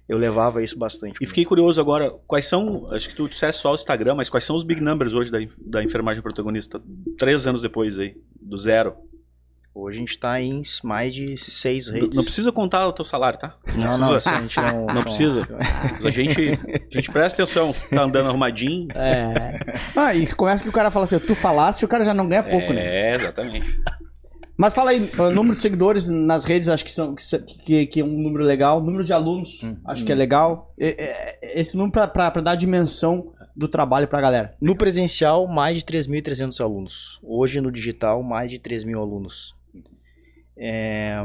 [0.08, 1.12] eu levava isso bastante.
[1.12, 1.30] E comigo.
[1.30, 4.56] fiquei curioso agora, quais são, acho que tu disseste só o Instagram, mas quais são
[4.56, 6.82] os big numbers hoje da, da enfermagem protagonista,
[7.18, 8.96] três anos depois aí, do zero?
[9.74, 12.14] Hoje a gente tá em mais de seis redes.
[12.16, 13.56] Não precisa contar o teu salário, tá?
[13.76, 14.36] Não, não, precisa.
[14.36, 14.86] a gente não.
[14.94, 15.48] Não precisa.
[16.06, 16.60] A gente,
[16.92, 18.88] a gente presta atenção, tá andando arrumadinho.
[18.94, 19.60] É.
[19.96, 22.44] Ah, e começa que o cara fala assim, tu falasse, o cara já não ganha
[22.44, 22.82] pouco, né?
[22.84, 23.66] É, exatamente.
[24.58, 27.24] Mas fala aí, o número de seguidores nas redes, acho que, são, que,
[27.66, 28.82] que- que é um número legal.
[28.82, 29.78] Número de alunos, Hum.
[29.86, 30.74] acho que é legal.
[30.78, 34.54] É- é- Esse número pra, pra, pra dar dimensão do trabalho pra galera.
[34.62, 37.20] No presencial, mais de 3.300 alunos.
[37.24, 39.56] Hoje, no digital, mais de 3 mil alunos.
[40.56, 41.18] É,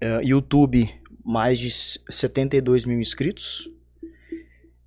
[0.00, 0.88] é, YouTube,
[1.24, 3.68] mais de 72 mil inscritos.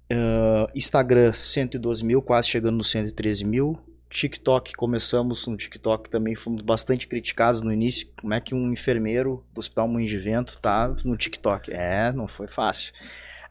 [0.09, 3.79] É, Instagram, 112 mil, quase chegando nos 113 mil.
[4.09, 8.07] TikTok, começamos no TikTok também, fomos bastante criticados no início.
[8.21, 11.73] Como é que um enfermeiro do Hospital Moinho de Vento tá no TikTok?
[11.73, 12.93] É, não foi fácil.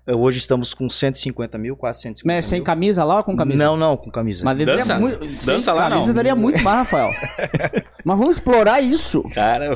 [0.05, 2.65] É, Hoje estamos com 150 mil, quase 150 Mas sem mil.
[2.65, 3.63] camisa lá ou com camisa?
[3.65, 4.45] Não, não, com camisa.
[4.45, 4.77] Mas Dança.
[4.89, 5.39] daria muito.
[5.39, 6.15] sem Dança lá, camisa não.
[6.15, 7.11] daria muito mais, Rafael.
[8.05, 9.23] Mas vamos explorar isso.
[9.33, 9.75] Cara,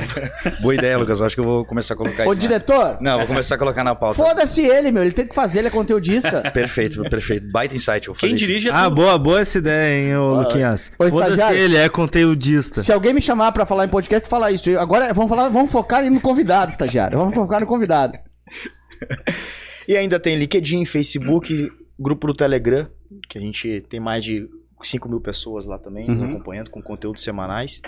[0.61, 1.21] Boa ideia, Lucas.
[1.21, 2.35] Eu acho que eu vou começar a colocar Ô, isso.
[2.35, 4.17] na- diretor, Não, vou começar a colocar na pauta.
[4.17, 5.05] foda-se ele, meu.
[5.05, 6.43] Ele tem que fazer, ele é conteudista.
[6.51, 7.47] Perfeito, perfeito.
[7.53, 8.07] Baita insight.
[8.09, 8.45] Vou fazer quem isso.
[8.47, 10.91] dirige é Ah, boa, boa essa ideia, hein, ô Luquinhas.
[10.99, 12.83] Ô, Foda-se ele, é conteudista.
[12.83, 14.77] Se alguém me chamar pra falar em podcast, fala isso.
[14.77, 17.17] Agora vamos falar, vamos focar no convidado, estagiário.
[17.17, 18.19] Vamos focar no convidado.
[19.88, 22.88] E ainda tem LinkedIn, Facebook, grupo do Telegram,
[23.29, 24.49] que a gente tem mais de
[24.83, 26.31] 5 mil pessoas lá também Uhum.
[26.35, 27.81] acompanhando com conteúdos semanais.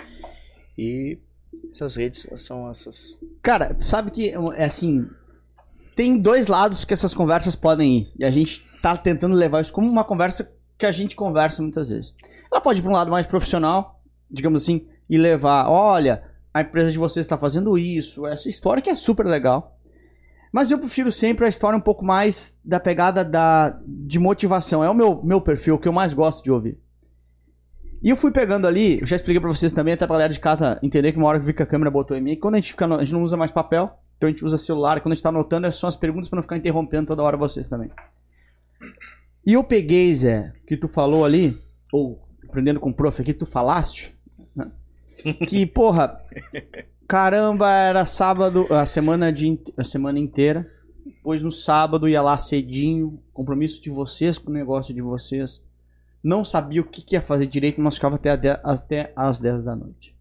[0.77, 1.17] E
[1.71, 3.19] essas redes são essas.
[3.41, 5.05] Cara, tu sabe que é assim.
[5.95, 8.11] Tem dois lados que essas conversas podem ir.
[8.17, 11.89] E a gente tá tentando levar isso como uma conversa que a gente conversa muitas
[11.89, 12.15] vezes.
[12.49, 16.91] Ela pode ir pra um lado mais profissional, digamos assim, e levar, olha, a empresa
[16.91, 19.77] de vocês está fazendo isso, essa história que é super legal.
[20.51, 24.83] Mas eu prefiro sempre a história um pouco mais da pegada da, de motivação.
[24.83, 26.77] É o meu, meu perfil, que eu mais gosto de ouvir.
[28.01, 30.39] E eu fui pegando ali, eu já expliquei pra vocês também, até pra galera de
[30.39, 32.71] casa entender que uma hora que que a câmera botou em mim, quando a gente
[32.71, 35.23] fica, a gente não usa mais papel, então a gente usa celular, quando a gente
[35.23, 37.91] tá anotando, são as perguntas pra não ficar interrompendo toda hora vocês também.
[39.45, 41.59] E eu peguei, Zé, que tu falou ali,
[41.91, 44.15] ou aprendendo com o prof aqui, tu falaste,
[44.55, 44.71] né?
[45.47, 46.21] que, porra,
[47.09, 50.71] caramba, era sábado, a semana, de, a semana inteira,
[51.03, 55.59] depois no sábado ia lá cedinho, compromisso de vocês com o negócio de vocês,
[56.23, 59.63] não sabia o que, que ia fazer direito, mas ficava até, de- até às 10
[59.63, 60.15] da noite.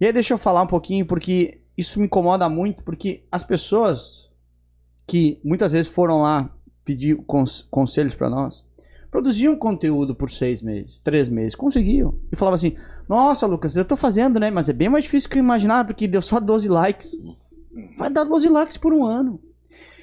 [0.00, 4.28] E aí deixa eu falar um pouquinho, porque isso me incomoda muito, porque as pessoas
[5.06, 6.50] que muitas vezes foram lá
[6.84, 8.66] pedir cons- conselhos pra nós,
[9.12, 12.16] produziam conteúdo por seis meses, três meses, conseguiam.
[12.32, 12.76] E falavam assim,
[13.10, 16.06] nossa Lucas, eu tô fazendo, né, mas é bem mais difícil que eu imaginava, porque
[16.06, 17.18] deu só 12 likes.
[17.98, 19.40] Vai dar 12 likes por um ano.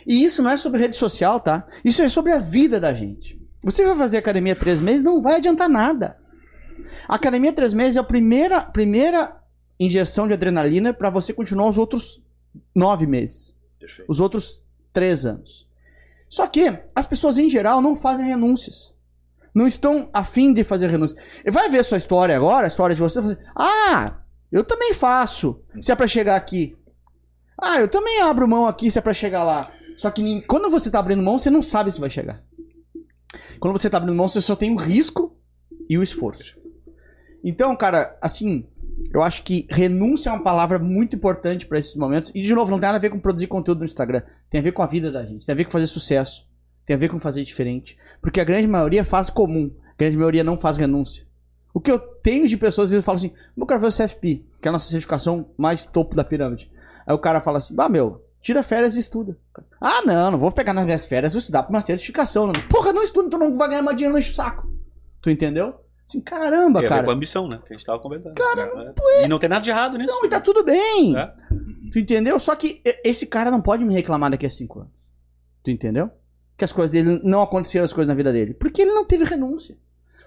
[0.05, 1.65] E isso não é sobre rede social, tá?
[1.85, 3.41] Isso é sobre a vida da gente.
[3.63, 6.17] Você vai fazer academia três meses, não vai adiantar nada.
[7.07, 9.41] A academia três meses é a primeira, primeira
[9.79, 12.21] injeção de adrenalina para você continuar os outros
[12.75, 13.55] nove meses.
[13.79, 14.11] Perfeito.
[14.11, 15.65] Os outros três anos.
[16.27, 18.91] Só que as pessoas em geral não fazem renúncias.
[19.57, 21.19] Não estão afim de fazer renúncias.
[21.43, 23.19] E Vai ver sua história agora, a história de você.
[23.55, 24.19] Ah,
[24.51, 25.63] eu também faço.
[25.81, 26.77] Se é pra chegar aqui.
[27.59, 29.71] Ah, eu também abro mão aqui se é pra chegar lá.
[29.95, 32.43] Só que quando você tá abrindo mão, você não sabe se vai chegar.
[33.59, 35.35] Quando você tá abrindo mão, você só tem o risco
[35.89, 36.55] e o esforço.
[37.43, 38.69] Então, cara, assim,
[39.11, 42.31] eu acho que renúncia é uma palavra muito importante pra esses momentos.
[42.35, 44.21] E, de novo, não tem nada a ver com produzir conteúdo no Instagram.
[44.51, 45.47] Tem a ver com a vida da gente.
[45.47, 46.45] Tem a ver com fazer sucesso.
[46.85, 47.97] Tem a ver com fazer diferente.
[48.21, 49.71] Porque a grande maioria faz comum.
[49.89, 51.25] A grande maioria não faz renúncia.
[51.73, 54.67] O que eu tenho de pessoas, eles falam assim, eu quero ver o CFP, que
[54.67, 56.71] é a nossa certificação mais topo da pirâmide.
[57.05, 59.37] Aí o cara fala assim, ah, meu, tira férias e estuda.
[59.79, 62.47] Ah, não, não vou pegar nas minhas férias, vou estudar pra uma certificação.
[62.47, 62.53] Não.
[62.67, 64.67] Porra, não estuda, então não vai ganhar mais dinheiro, não enche o saco.
[65.21, 65.75] Tu entendeu?
[66.07, 67.03] Assim, caramba, ver cara.
[67.03, 67.59] com a ambição, né?
[67.65, 68.33] Que a gente tava comentando.
[68.33, 70.13] Cara, não E não tem nada de errado nisso.
[70.13, 71.17] Não, e tá tudo bem.
[71.17, 71.33] É.
[71.91, 72.39] Tu entendeu?
[72.39, 75.11] Só que e- esse cara não pode me reclamar daqui a cinco anos.
[75.63, 76.09] Tu entendeu?
[76.57, 78.53] Que as coisas dele não aconteceram as coisas na vida dele.
[78.53, 79.77] Porque ele não teve renúncia.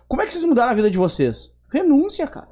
[0.07, 1.53] Como é que vocês mudaram a vida de vocês?
[1.73, 2.49] Renúncia, cara.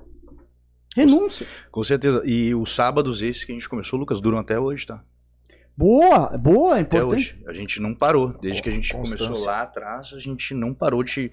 [0.96, 1.46] Renúncia.
[1.70, 2.22] Com certeza.
[2.24, 5.02] E os sábados esses que a gente começou, Lucas, duram até hoje, tá?
[5.76, 7.36] Boa, boa, é Até importante.
[7.36, 7.44] hoje.
[7.46, 8.36] A gente não parou.
[8.40, 9.26] Desde que a gente Constância.
[9.26, 11.30] começou lá atrás, a gente não parou de.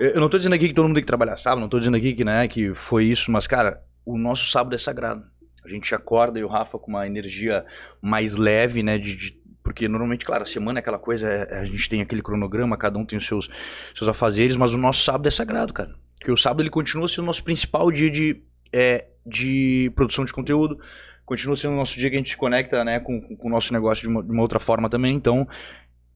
[0.00, 1.78] Eu eu não tô dizendo aqui que todo mundo tem que trabalhar sábado, não tô
[1.78, 5.22] dizendo aqui que, né, que foi isso, mas, cara, o nosso sábado é sagrado.
[5.62, 7.64] A gente acorda e o Rafa com uma energia
[8.00, 8.96] mais leve, né?
[8.96, 12.22] De, de- porque normalmente, claro, a semana é aquela coisa, é- a gente tem aquele
[12.22, 13.48] cronograma, cada um tem os seus,
[13.96, 15.94] seus afazeres, mas o nosso sábado é sagrado, cara.
[16.18, 20.32] Porque o sábado ele continua sendo o nosso principal dia de, é, de produção de
[20.32, 20.78] conteúdo,
[21.24, 23.72] continua sendo o nosso dia que a gente se conecta né, com, com o nosso
[23.72, 25.16] negócio de uma, de uma outra forma também.
[25.16, 25.48] Então,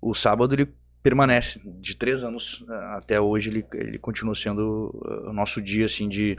[0.00, 0.68] o sábado ele
[1.02, 1.60] permanece.
[1.80, 6.08] De três anos eh, até hoje, ele, ele continua sendo eh, o nosso dia assim,
[6.08, 6.38] de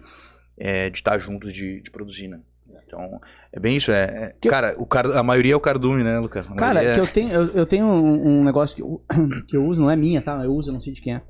[0.57, 2.27] eh, de estar junto, de, de produzir.
[2.27, 2.39] Né?
[2.85, 3.19] Então,
[3.51, 3.91] é bem isso.
[3.91, 6.47] É, é- eu- cara, o car, a maioria é o cardume, né, Lucas?
[6.49, 9.01] A Cara, maioria que é- eu tenho, eu, eu tenho um, um negócio que eu,
[9.47, 10.43] que eu uso, não é minha, tá?
[10.43, 11.21] Eu uso, eu não sei de quem é.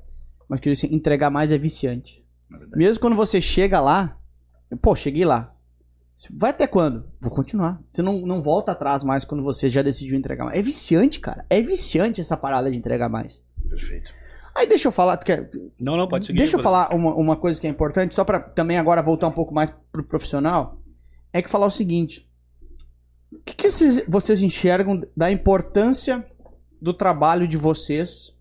[0.48, 2.24] Mas que eu disse, entregar mais é viciante.
[2.50, 2.76] Verdade.
[2.76, 4.16] Mesmo quando você chega lá,
[4.82, 5.54] pô, cheguei lá.
[6.36, 7.04] Vai até quando?
[7.20, 7.80] Vou continuar.
[7.88, 10.58] Você não, não volta atrás mais quando você já decidiu entregar mais.
[10.58, 11.46] É viciante, cara.
[11.48, 13.42] É viciante essa parada de entregar mais.
[13.68, 14.10] Perfeito.
[14.54, 15.16] Aí deixa eu falar.
[15.18, 15.48] quer-
[15.80, 16.38] Não, não, pode seguir.
[16.40, 19.32] Deixa eu falar uma, uma coisa que é importante, só pra também agora voltar um
[19.32, 20.79] pouco mais pro profissional.
[21.32, 22.28] É que falar o seguinte:
[23.32, 23.68] o que, que
[24.08, 26.24] vocês, enxergam da importância
[26.80, 28.34] do trabalho de vocês?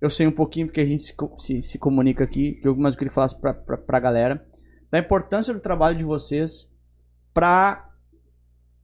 [0.00, 2.94] Eu sei um pouquinho porque a gente se, se, se comunica aqui, que eu- mas
[2.94, 4.46] eu queria que falasse pra, pra, pra galera.
[4.90, 6.68] Da importância do trabalho de vocês
[7.34, 7.88] pra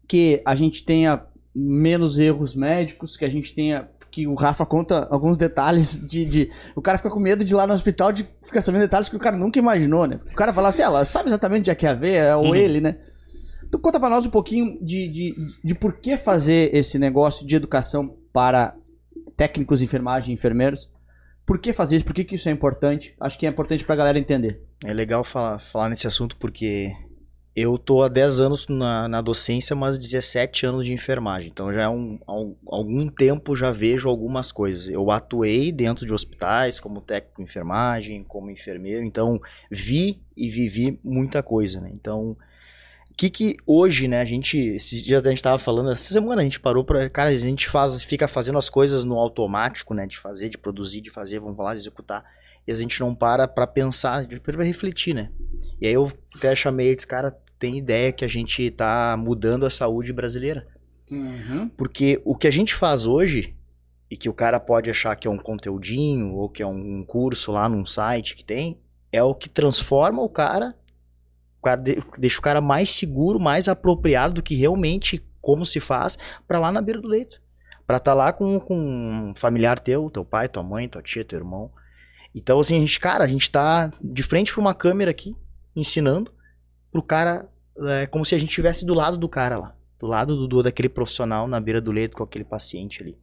[0.08, 3.88] que a gente tenha menos erros médicos, que a gente tenha.
[4.10, 7.56] Que o Rafa conta alguns detalhes de, de o cara fica com medo de ir
[7.56, 10.20] lá no hospital de ficar sabendo detalhes que o cara nunca imaginou, né?
[10.30, 12.46] O cara fala assim, ela sabe exatamente onde é que é a veia, é ou
[12.46, 12.54] Uhum.
[12.54, 12.96] ele, né?
[13.74, 15.34] Tu conta pra nós um pouquinho de, de,
[15.64, 18.72] de por que fazer esse negócio de educação para
[19.36, 20.88] técnicos de enfermagem e enfermeiros.
[21.44, 22.04] Por que fazer isso?
[22.04, 23.16] Por que, que isso é importante?
[23.18, 24.62] Acho que é importante pra galera entender.
[24.84, 26.92] É legal falar, falar nesse assunto porque
[27.56, 31.50] eu tô há 10 anos na, na docência, mas 17 anos de enfermagem.
[31.52, 34.88] Então já é um, há um- algum tempo já vejo algumas coisas.
[34.88, 41.00] Eu atuei dentro de hospitais como técnico de enfermagem, como enfermeiro, então vi e vivi
[41.02, 41.90] muita coisa, né?
[41.92, 42.36] Então,
[43.16, 46.44] que que hoje, né, a gente, esses dias a gente tava falando, essa semana a
[46.44, 50.18] gente parou pra, cara, a gente faz, fica fazendo as coisas no automático, né, de
[50.18, 52.24] fazer, de produzir, de fazer, vamos falar, de executar,
[52.66, 55.30] e a gente não para pra pensar, pra refletir, né?
[55.80, 59.70] E aí eu até chamei eles, cara, tem ideia que a gente tá mudando a
[59.70, 60.66] saúde brasileira.
[61.76, 63.54] Porque o que a gente faz hoje,
[64.10, 67.52] e que o cara pode achar que é um conteúdinho, ou que é um curso
[67.52, 68.78] lá num site que tem,
[69.12, 70.74] é o que transforma o cara,
[71.64, 76.18] cara de- deixa o cara mais seguro, mais apropriado do que realmente como se faz,
[76.48, 77.40] pra lá na beira do leito.
[77.86, 81.38] Pra estar lá com, com um familiar teu, teu pai, tua mãe, tua tia, teu
[81.38, 81.70] irmão.
[82.34, 85.36] Então, assim, a gente, cara, a gente tá de frente pra uma câmera aqui,
[85.76, 86.30] ensinando
[86.90, 87.46] pro cara,
[87.78, 89.74] é, como se a gente estivesse do lado do cara lá.
[90.00, 93.16] Do lado do, do- daquele profissional na beira do leito com aquele paciente ali.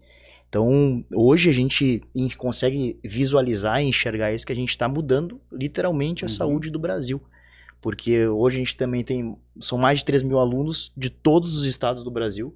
[0.48, 5.40] Então, hoje a gente en- consegue visualizar e enxergar isso que a gente está mudando
[5.52, 6.34] literalmente a Uhum.
[6.34, 7.22] saúde do Brasil.
[7.82, 9.36] Porque hoje a gente também tem.
[9.60, 12.56] São mais de 3 mil alunos de todos os estados do Brasil,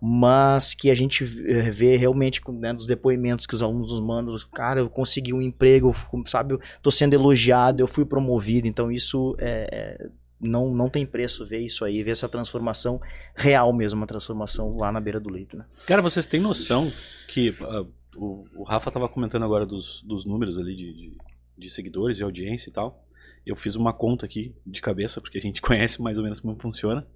[0.00, 4.00] mas que a gente eh, vê realmente com, né, dos depoimentos que os alunos nos
[4.00, 4.36] mandam.
[4.52, 5.94] Cara, eu consegui um emprego,
[6.26, 8.68] sabe, eu tô sendo elogiado, eu fui promovido.
[8.68, 10.08] Então, isso é, é,
[10.38, 13.00] não, não tem preço ver isso aí, ver essa transformação
[13.34, 15.64] real mesmo, uma transformação lá na beira do leito, né?
[15.86, 16.92] Cara, vocês têm noção
[17.28, 17.84] que ah,
[18.14, 21.12] o, o Rafa tava comentando agora dos, dos números ali de, de,
[21.56, 23.05] de seguidores e audiência e tal.
[23.46, 26.60] Eu fiz uma conta aqui de cabeça, porque a gente conhece mais ou menos como
[26.60, 27.06] funciona.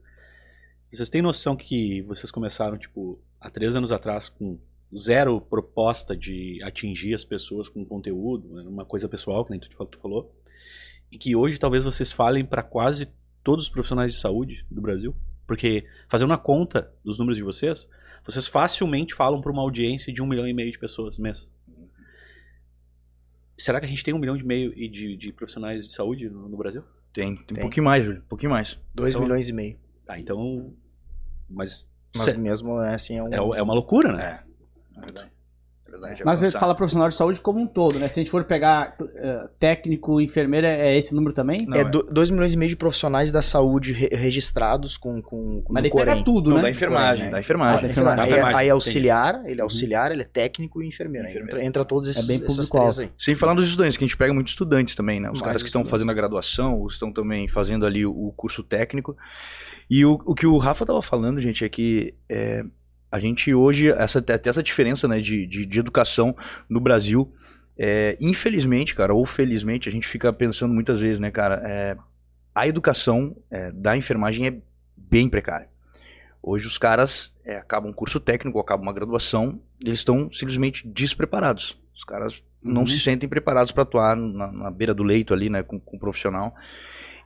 [0.92, 4.58] Vocês têm noção que vocês começaram, tipo, há três anos atrás com
[4.96, 9.68] zero proposta de atingir as pessoas com conteúdo, né, uma coisa pessoal, que nem tu,
[9.86, 10.34] tu falou,
[11.10, 13.08] e que hoje talvez vocês falem para quase
[13.42, 15.14] todos os profissionais de saúde do Brasil?
[15.46, 17.88] Porque fazendo a conta dos números de vocês,
[18.24, 21.50] vocês facilmente falam para uma audiência de um milhão e meio de pessoas mês.
[23.62, 26.28] Será que a gente tem um milhão e meio e de, de profissionais de saúde
[26.30, 26.82] no, no Brasil?
[27.12, 27.60] Tem, tem, um Tem.
[27.60, 28.20] pouquinho mais, Júlio.
[28.20, 28.78] Um pouquinho mais.
[28.94, 29.76] 2 Então- milhões e meio.
[30.08, 30.72] Ah, então.
[31.48, 31.86] Mas.
[32.16, 33.54] Mas cê- mesmo é assim, é um.
[33.54, 34.42] é, é uma loucura, né?
[34.96, 35.08] É.
[35.08, 35.12] É
[35.90, 36.22] verdade.
[36.22, 36.24] É.
[36.24, 38.08] Mas você fala profissional de saúde como um todo, né?
[38.08, 41.66] Se a gente for pegar eh, técnico, enfermeira, é esse número também?
[41.66, 41.84] Não, é é.
[41.84, 45.94] 2 milhões e meio de profissionais da saúde re- registrados com, com, com Mas ele
[45.94, 46.62] pega tudo, Não, né?
[46.62, 47.40] da enfermagem, Corém, da né?
[47.40, 47.76] enfermagem.
[47.76, 48.16] Ah, da Aí, enfermagem.
[48.18, 48.70] Da enfermagem, aí é entendi.
[48.70, 51.26] auxiliar, ele é auxiliar, ele é técnico e enfermeiro.
[51.26, 51.58] Aí Enfermeiro.
[51.58, 53.10] Entra, entra todos esses, É bem essas três aí.
[53.18, 55.28] Sem falar nos estudantes, que a gente pega muitos estudantes também, né?
[55.28, 58.32] Os Mais caras que estão fazendo a graduação, os estão também fazendo ali o, o
[58.32, 59.16] curso técnico.
[59.88, 62.64] E o, o que o Rafa tava falando, gente, é que é,
[63.10, 66.36] a gente hoje, essa, até essa diferença né, de, de, de educação
[66.68, 67.32] no Brasil,
[67.76, 71.96] é, infelizmente, cara, ou felizmente, a gente fica pensando muitas vezes, né, cara, é,
[72.54, 74.56] a educação é, da enfermagem é
[74.96, 75.68] bem precária.
[76.42, 81.78] Hoje os caras é, acabam um curso técnico, acabam uma graduação, eles estão simplesmente despreparados.
[81.94, 82.86] Os caras não Uhum.
[82.86, 86.00] se sentem preparados para atuar na, na beira do leito ali, né, com, com o
[86.00, 86.54] profissional.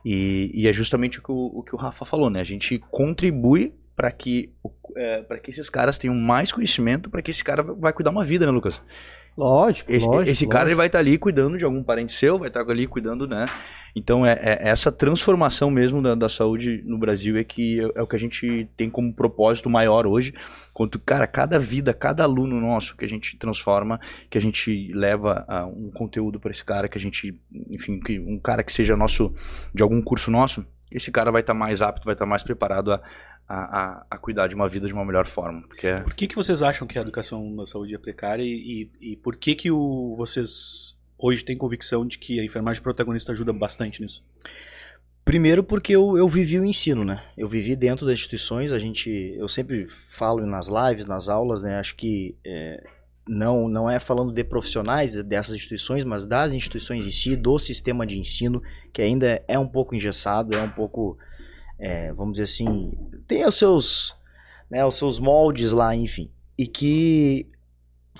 [0.03, 2.39] E, e é justamente o que o, o que o Rafa falou, né?
[2.39, 4.51] A gente contribui para que,
[4.95, 8.25] é, pra que esses caras tenham mais conhecimento, para que esse cara vai cuidar uma
[8.25, 8.81] vida, né, Lucas?
[9.37, 10.31] Lógico, Esse, lógico.
[10.31, 10.77] esse cara ele lógico.
[10.77, 13.47] vai estar ali cuidando de algum parente seu, vai estar ali cuidando, né?
[13.93, 18.01] Então é, é essa transformação mesmo da, da saúde no Brasil é que é, é
[18.01, 20.33] o que a gente tem como propósito maior hoje.
[20.73, 25.43] Quanto, cara, cada vida, cada aluno nosso que a gente transforma, que a gente leva
[25.49, 27.37] ah, um conteúdo para esse cara, que a gente,
[27.69, 29.33] enfim, que um cara que seja nosso,
[29.73, 33.01] de algum curso nosso, esse cara vai estar mais apto, vai estar mais preparado a,
[33.47, 35.61] a, a, a cuidar de uma vida de uma melhor forma.
[35.67, 38.89] Porque é, Por que, que vocês acham que a educação na saúde é precária e,
[39.01, 43.31] e, e por que, que o, vocês hoje têm convicção de que a enfermagem protagonista
[43.31, 44.23] ajuda bastante nisso?
[45.23, 47.23] Primeiro porque eu, eu vivi o ensino, né?
[47.35, 51.79] Eu vivi dentro das instituições, a gente, eu sempre falo nas lives, nas aulas, né?
[51.79, 52.83] Acho que é,
[53.27, 58.05] não, não é falando de profissionais dessas instituições, mas das instituições em si, do sistema
[58.05, 58.61] de ensino,
[58.93, 61.17] que ainda é um pouco engessado, é um pouco,
[61.79, 62.91] é, vamos dizer assim,
[63.27, 64.15] tem os seus,
[64.69, 66.29] né, os seus moldes lá, enfim.
[66.57, 67.47] E que,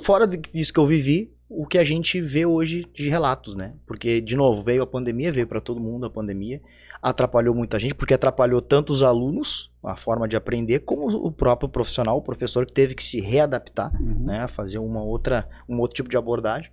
[0.02, 3.74] fora disso que eu vivi, o que a gente vê hoje de relatos, né?
[3.86, 6.60] Porque, de novo, veio a pandemia, veio para todo mundo a pandemia,
[7.02, 11.70] atrapalhou muita gente, porque atrapalhou tanto os alunos, a forma de aprender, como o próprio
[11.70, 14.26] profissional, o professor que teve que se readaptar, Uhum.
[14.26, 14.48] né?
[14.48, 16.72] Fazer uma outra, um outro tipo de abordagem.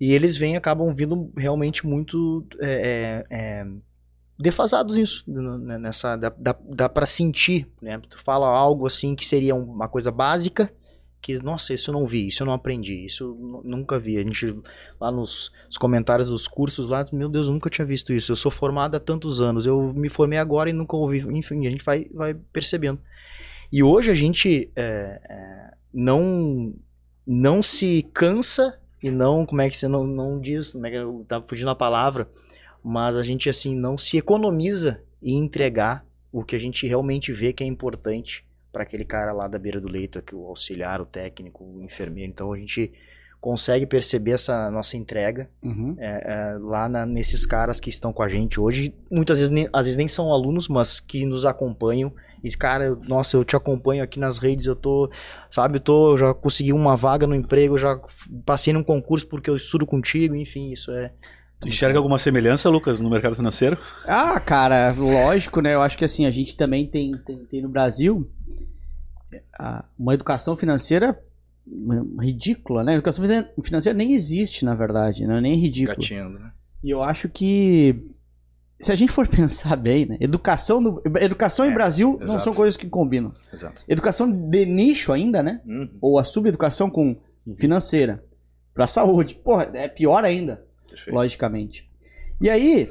[0.00, 3.66] E eles vêm, acabam vindo realmente muito é, é, é,
[4.38, 8.00] defasados nisso, né, nessa, dá, dá, dá para sentir, né?
[8.08, 10.72] Tu fala algo assim que seria uma coisa básica,
[11.20, 14.16] que, nossa, isso eu não vi, isso eu não aprendi, isso eu nu- nunca vi.
[14.16, 14.54] A gente,
[15.00, 18.30] lá nos, comentários dos cursos lá, meu Deus, eu nunca tinha visto isso.
[18.30, 21.18] Eu sou formado há tantos anos, eu me formei agora e nunca ouvi.
[21.36, 23.00] Enfim, a gente vai, vai percebendo.
[23.72, 26.72] E hoje a gente é, é, não,
[27.26, 30.96] não se cansa e não, como é que você não, não diz, como é que
[30.96, 32.28] eu tava fugindo a palavra,
[32.82, 37.52] mas a gente assim não se economiza em entregar o que a gente realmente vê
[37.52, 41.06] que é importante para aquele cara lá da beira do leito, aqui, o auxiliar, o
[41.06, 42.30] técnico, o enfermeiro.
[42.30, 42.92] Então a gente
[43.40, 45.94] consegue perceber essa nossa entrega Uhum.
[45.98, 46.06] é,
[46.54, 48.94] é, lá na- nesses caras que estão com a gente hoje.
[49.10, 52.12] Muitas vezes, nem, às vezes nem são alunos, mas que nos acompanham.
[52.42, 55.10] E, cara, eu- nossa, eu te acompanho aqui nas redes, eu tô,
[55.50, 57.98] sabe, eu tô, já consegui uma vaga no emprego, já
[58.44, 61.12] passei num concurso porque eu estudo contigo, enfim, isso é.
[61.60, 63.76] Tu enxerga alguma semelhança, Lucas, no mercado financeiro?
[64.06, 65.74] Ah, cara, lógico, né?
[65.74, 68.30] Eu acho que assim, a gente também tem, tem, tem no Brasil
[69.98, 71.18] uma educação financeira
[72.20, 72.94] ridícula, né?
[72.94, 75.40] Educação finan- financeira nem existe, na verdade, né?
[75.40, 75.96] Nem é ridículo.
[75.98, 76.50] gatinhando, né?
[76.82, 78.06] E eu acho que
[78.80, 80.16] se a gente for pensar bem, né?
[80.20, 82.44] Educação, no, educação e É, Brasil não exato.
[82.44, 83.32] são coisas que combinam.
[83.52, 83.82] Exato.
[83.88, 85.60] Educação de nicho ainda, né?
[85.66, 85.90] Uhum.
[86.00, 87.16] Ou a subeducação com
[87.58, 88.24] financeira
[88.72, 89.34] para saúde.
[89.34, 90.64] Porra, é pior ainda
[90.98, 91.14] Perfeito.
[91.16, 91.90] logicamente.
[92.40, 92.88] E aí,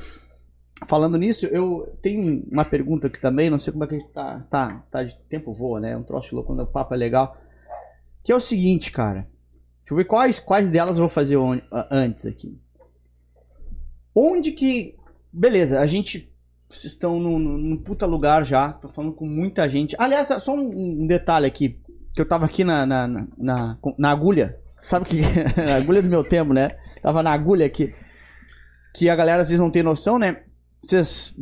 [0.87, 4.11] falando nisso, eu tenho uma pergunta aqui também, não sei como é que a gente
[4.11, 5.91] tá, tá, tá de tempo voa, né?
[5.91, 7.37] É um troço louco quando o papo é legal.
[8.23, 9.21] Que é o seguinte, cara.
[9.79, 12.59] Deixa eu ver quais, quais delas eu vou fazer on- antes aqui.
[14.13, 14.95] Onde que.
[15.31, 16.31] Beleza, a gente.
[16.69, 19.95] Vocês estão num, num- puta lugar já, tô falando com muita gente.
[19.97, 21.79] Aliás, só um, um detalhe aqui.
[22.13, 24.59] Que eu tava aqui na, na, na, na, na agulha.
[24.81, 25.21] Sabe que.
[25.55, 26.75] na agulha do meu tempo, né?
[27.01, 27.93] Tava na agulha aqui.
[28.93, 30.43] Que a galera às vezes não tem noção, né?
[30.81, 31.35] Vocês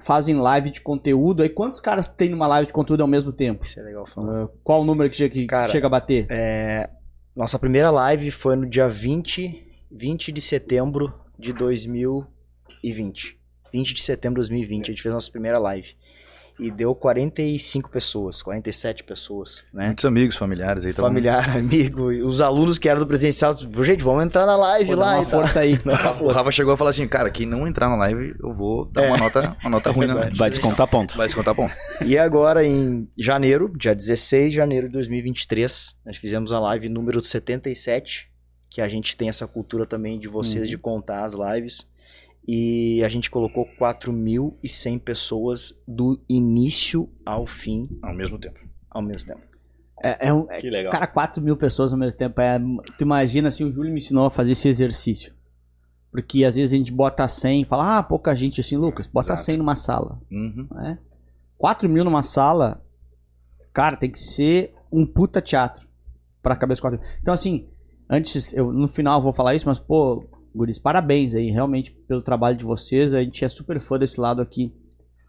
[0.00, 1.42] fazem live de conteúdo.
[1.42, 3.64] Aí quantos caras tem numa live de conteúdo ao mesmo tempo?
[3.64, 4.44] Isso é legal falar.
[4.44, 6.26] Uh, qual o número que chega, que Cara, chega a bater?
[6.30, 6.88] É,
[7.34, 13.38] nossa primeira live foi no dia 20, 20 de setembro de 2020.
[13.72, 15.94] 20 de setembro de 2020, a gente fez nossa primeira live.
[16.60, 19.86] E deu 45 pessoas, 47 pessoas, né?
[19.86, 20.90] Muitos amigos, familiares aí.
[20.92, 24.90] mundo- Familiar, amigo, e os alunos que eram do presencial, gente, vamos entrar na live
[24.90, 25.78] Pô, dá lá uma e força aí.
[26.20, 29.06] O Rafa chegou a falar assim, cara, quem não entrar na live, eu vou dar
[29.08, 30.36] uma nota, uma nota ruim na verdade.
[30.36, 31.16] Vai descontar ponto.
[31.16, 31.74] Vai descontar ponto.
[32.04, 37.22] E agora em janeiro, dia 16 de janeiro de 2023, nós fizemos a live número
[37.22, 38.28] 77,
[38.68, 40.68] que a gente tem essa cultura também de vocês Uhum.
[40.68, 41.88] de contar as lives.
[42.46, 48.58] E a gente colocou 4.100 pessoas do início ao fim Ao mesmo tempo.
[48.90, 49.40] ao mesmo tempo.
[50.02, 50.90] É, é um, é- Que legal.
[50.90, 52.40] cara, 4 mil pessoas ao mesmo tempo.
[52.40, 52.58] É,
[52.96, 55.34] tu imagina assim, o Júlio me ensinou a fazer esse exercício.
[56.10, 59.28] Porque às vezes a gente bota 100 e fala, ah, pouca gente assim, Lucas, bota
[59.28, 59.42] Exato.
[59.42, 60.20] 100 numa sala.
[60.30, 60.66] Uhum.
[60.72, 60.98] né?
[61.58, 62.82] 4 mil numa sala,
[63.72, 65.86] cara, tem que ser um puta teatro
[66.42, 66.98] pra cabeça quatro.
[67.20, 67.68] Então, assim,
[68.08, 70.24] antes, eu no final eu vou falar isso, mas, pô,
[70.54, 73.14] Guris, parabéns aí, realmente, pelo trabalho de vocês.
[73.14, 74.72] A gente é super fã desse lado aqui,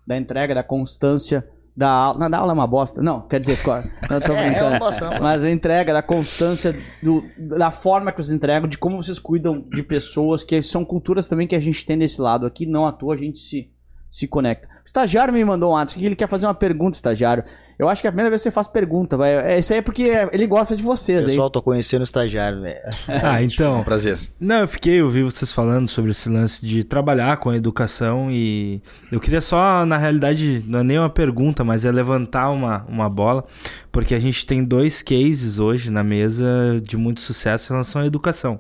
[0.08, 1.48] da entrega, da constância,
[1.78, 2.20] da aula.
[2.20, 3.02] Não, da aula é uma bosta.
[3.02, 4.70] Não, quer dizer, cor- não tô É, é brincando.
[4.72, 5.24] uma bosta, é uma bosta.
[5.24, 9.62] Mas a entrega, da constância, do, da forma que vocês entregam, de como vocês cuidam
[9.70, 12.92] de pessoas, que são culturas também que a gente tem desse lado aqui, não à
[12.92, 13.70] toa a gente se,
[14.10, 14.68] se conecta.
[14.84, 17.44] O estagiário me mandou um WhatsApp que ele quer fazer uma pergunta, estagiário.
[17.82, 19.34] Eu acho que é a primeira vez que você faz pergunta, vai.
[19.54, 21.26] É, isso aí é porque ele gosta de vocês, aí.
[21.30, 22.80] Pessoal, tô conhecendo o estagiário, velho.
[23.24, 23.80] Ah, É então.
[23.80, 24.20] um prazer.
[24.40, 28.30] Não, eu fiquei, eu vi vocês falando sobre esse lance de trabalhar com a educação
[28.30, 32.86] e eu queria só, na realidade, não é nem uma pergunta, mas é levantar uma,
[32.88, 33.44] uma bola,
[33.92, 38.06] porque a gente tem dois cases hoje na mesa de muito sucesso em relação à
[38.06, 38.60] educação.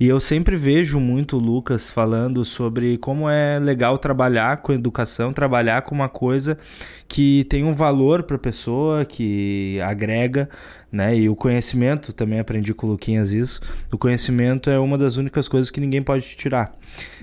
[0.00, 5.32] E eu sempre vejo muito o Lucas falando sobre como é legal trabalhar com educação,
[5.32, 6.56] trabalhar com uma coisa
[7.06, 10.48] que tem um valor para a pessoa, que agrega,
[10.90, 11.14] né?
[11.16, 13.60] E o conhecimento, também aprendi com o Luquinhas isso.
[13.92, 16.72] O conhecimento é uma das únicas coisas que ninguém pode tirar.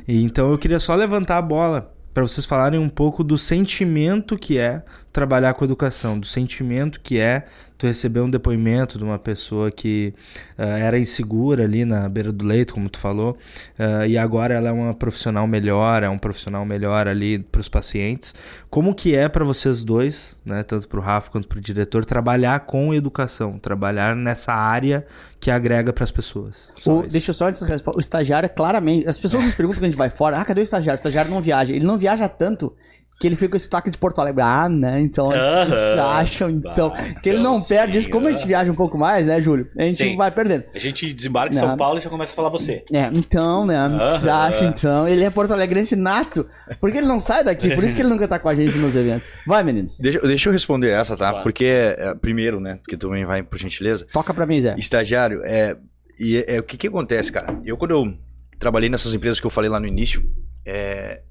[0.07, 4.37] E então eu queria só levantar a bola para vocês falarem um pouco do sentimento
[4.37, 7.45] que é trabalhar com educação, do sentimento que é
[7.77, 10.13] tu receber um depoimento de uma pessoa que
[10.57, 13.37] ah, era insegura ali na beira do leito, como tu falou,
[13.77, 17.69] ah, e agora ela é uma profissional melhor, é um profissional melhor ali para os
[17.69, 18.35] pacientes.
[18.69, 22.05] Como que é para vocês dois, né, tanto para o Rafa quanto para o diretor,
[22.05, 25.05] trabalhar com educação, trabalhar nessa área
[25.39, 26.71] que agrega para as pessoas?
[26.85, 27.97] O- deixa eu só antes resposta.
[27.97, 29.07] O estagiário é claramente.
[29.07, 30.37] As pessoas nos perguntam quando a gente vai fora.
[30.37, 30.97] Ah, cadê o estagiário?
[30.97, 31.73] O estagiário não viaja.
[31.73, 32.73] Ele não viaja tanto
[33.19, 34.41] que ele fica com esse sotaque de Porto Alegre.
[34.41, 35.01] Ah, né?
[35.01, 36.09] Então eles Aham.
[36.09, 36.93] acham, então.
[36.95, 38.09] Ah, que ele não então perde sim, isso.
[38.09, 39.67] Como a gente viaja um pouco mais, né, Júlio?
[39.77, 40.15] A gente Sim.
[40.15, 40.63] vai perdendo.
[40.73, 41.59] A gente desembarca em.
[41.59, 42.83] São Paulo e já começa a falar você.
[42.91, 43.89] É, então, né?
[43.89, 44.37] Vocês Aham.
[44.37, 45.07] acham, então.
[45.07, 46.47] Ele é porto alegrense nato.
[46.79, 48.95] Porque ele não sai daqui, por isso que ele nunca tá com a gente nos
[48.95, 49.27] eventos.
[49.45, 49.99] Vai, meninos.
[49.99, 51.29] Deixa, deixa eu responder essa, tá?
[51.29, 51.43] Claro.
[51.43, 52.79] Porque, é, primeiro, né?
[52.81, 54.05] Porque também vai, por gentileza.
[54.13, 54.75] Toca pra mim, Zé.
[54.77, 55.75] Estagiário, é,
[56.19, 57.57] e é, é, o que que acontece, cara?
[57.65, 58.13] Eu, quando eu
[58.57, 60.23] trabalhei nessas empresas que eu falei lá no início,
[60.65, 61.21] é,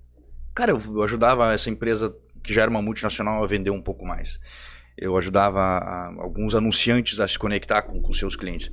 [0.59, 4.39] cara, eu, ajudava essa empresa que já era uma multinacional a vender um pouco mais.
[4.97, 8.71] Eu ajudava a- alguns anunciantes a se conectar com, com seus clientes.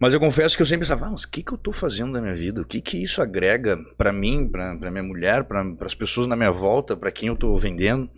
[0.00, 2.10] Mas eu confesso que eu sempre pensava, ah, mas o que, que eu tô fazendo
[2.12, 2.60] na minha vida?
[2.60, 6.50] O que, que isso agrega pra mim, pra minha mulher, pra as pessoas na minha
[6.50, 8.10] volta, pra quem eu tô vendendo?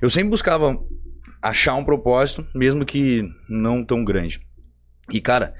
[0.00, 0.78] Eu sempre buscava
[1.42, 4.40] achar um propósito, mesmo que não tão grande.
[5.10, 5.54] E, cara,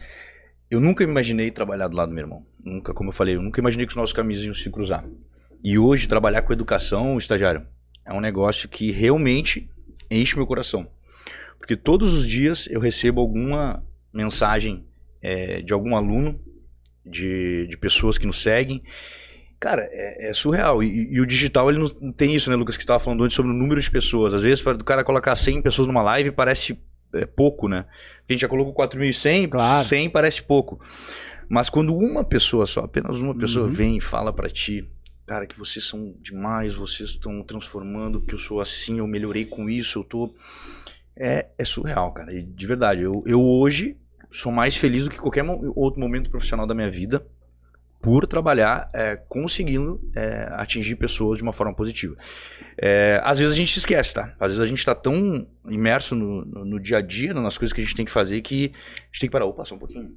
[0.71, 2.47] eu nunca imaginei trabalhar do lado do meu irmão.
[2.65, 5.05] Nunca, como eu falei, eu nunca imaginei que os nossos caminhos iam se cruzar.
[5.65, 7.67] E hoje, trabalhar com educação, estagiário,
[8.05, 9.69] é um negócio que realmente
[10.11, 10.87] enche meu coração.
[11.59, 14.85] Porque todos os dias eu recebo alguma mensagem
[15.23, 16.39] é, de algum aluno,
[17.05, 18.83] de, de pessoas que nos seguem.
[19.59, 20.83] Cara, é, é surreal.
[20.83, 23.35] E, e o digital, ele não tem isso, né, Lucas, que você estava falando antes
[23.35, 24.35] sobre o número de pessoas.
[24.35, 26.79] Às vezes, para o cara colocar 100 pessoas numa live, parece
[27.15, 27.87] é, pouco, né?
[28.19, 29.87] Porque a gente já colocou 4.100, Claro.
[29.87, 30.79] 100 parece pouco.
[31.49, 33.73] Mas quando uma pessoa só, apenas uma pessoa Uhum.
[33.73, 34.87] vem e fala pra ti,
[35.27, 39.69] cara, que vocês são demais, vocês estão transformando, que eu sou assim, eu melhorei com
[39.69, 40.35] isso, eu tô.
[41.17, 42.33] É, é surreal, cara.
[42.33, 43.97] E de verdade, eu, eu hoje
[44.31, 45.45] sou mais feliz do que qualquer
[45.77, 47.25] outro momento profissional da minha vida
[48.05, 52.15] por trabalhar é, conseguindo é, atingir pessoas de uma forma positiva.
[52.77, 54.35] É, às vezes a gente se esquece, tá?
[54.39, 57.73] Às vezes a gente tá tão imerso no, no, no dia a dia, nas coisas
[57.73, 59.47] que a gente tem que fazer, que a gente tem que parar.
[59.47, 60.15] Opa, só um pouquinho.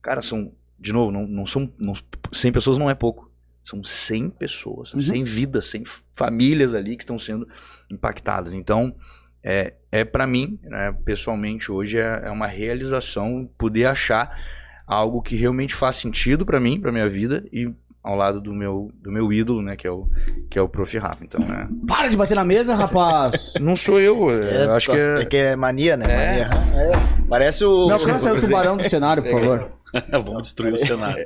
[0.00, 1.68] Cara, são, de novo, não, não são.
[1.76, 1.94] Não,
[2.30, 3.27] 100 pessoas não é pouco.
[3.62, 5.02] São 100 pessoas, Uhum.
[5.02, 5.84] 100 vidas, 100
[6.14, 7.46] famílias ali que estão sendo
[7.90, 8.52] impactadas.
[8.52, 8.94] Então,
[9.42, 14.38] é, é para mim, né, pessoalmente, hoje é, é uma realização poder achar
[14.86, 17.70] algo que realmente faz sentido para mim, para minha vida e
[18.02, 20.08] ao lado do meu, do meu ídolo, né, que é o
[20.50, 20.96] que é o Prof.
[20.98, 21.22] Rafa.
[21.22, 23.54] Então, é, Para de bater na mesa, rapaz!
[23.60, 25.20] não sou eu, é, eu acho que é...
[25.20, 26.06] é, que é mania, né?
[26.06, 26.50] Mania.
[26.74, 26.92] É.
[27.28, 27.90] Parece o.
[27.90, 29.72] Alcança aí o tubarão do cenário, por favor.
[30.12, 31.24] Vamos destruir o cenário.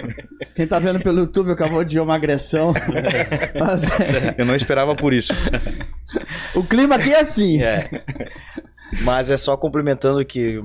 [0.54, 2.72] Quem tá vendo pelo YouTube acabou de ver uma agressão.
[3.58, 5.32] Mas, é, eu não esperava por isso.
[6.54, 7.60] o clima aqui é assim.
[7.60, 7.90] É.
[9.02, 10.58] Mas é só complementando o que,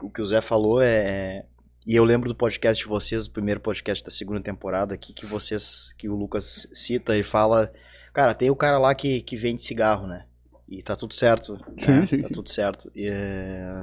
[0.00, 1.44] o que o Zé falou, é.
[1.86, 5.26] E eu lembro do podcast de vocês, o primeiro podcast da segunda temporada aqui, que
[5.26, 7.70] vocês, que o Lucas cita e fala,
[8.12, 10.24] cara, tem o cara lá que, que vende cigarro, né?
[10.66, 11.58] E tá tudo certo.
[11.78, 12.06] Sim, né?
[12.06, 12.34] sim, Tá sim.
[12.34, 12.90] tudo certo.
[12.96, 13.10] E,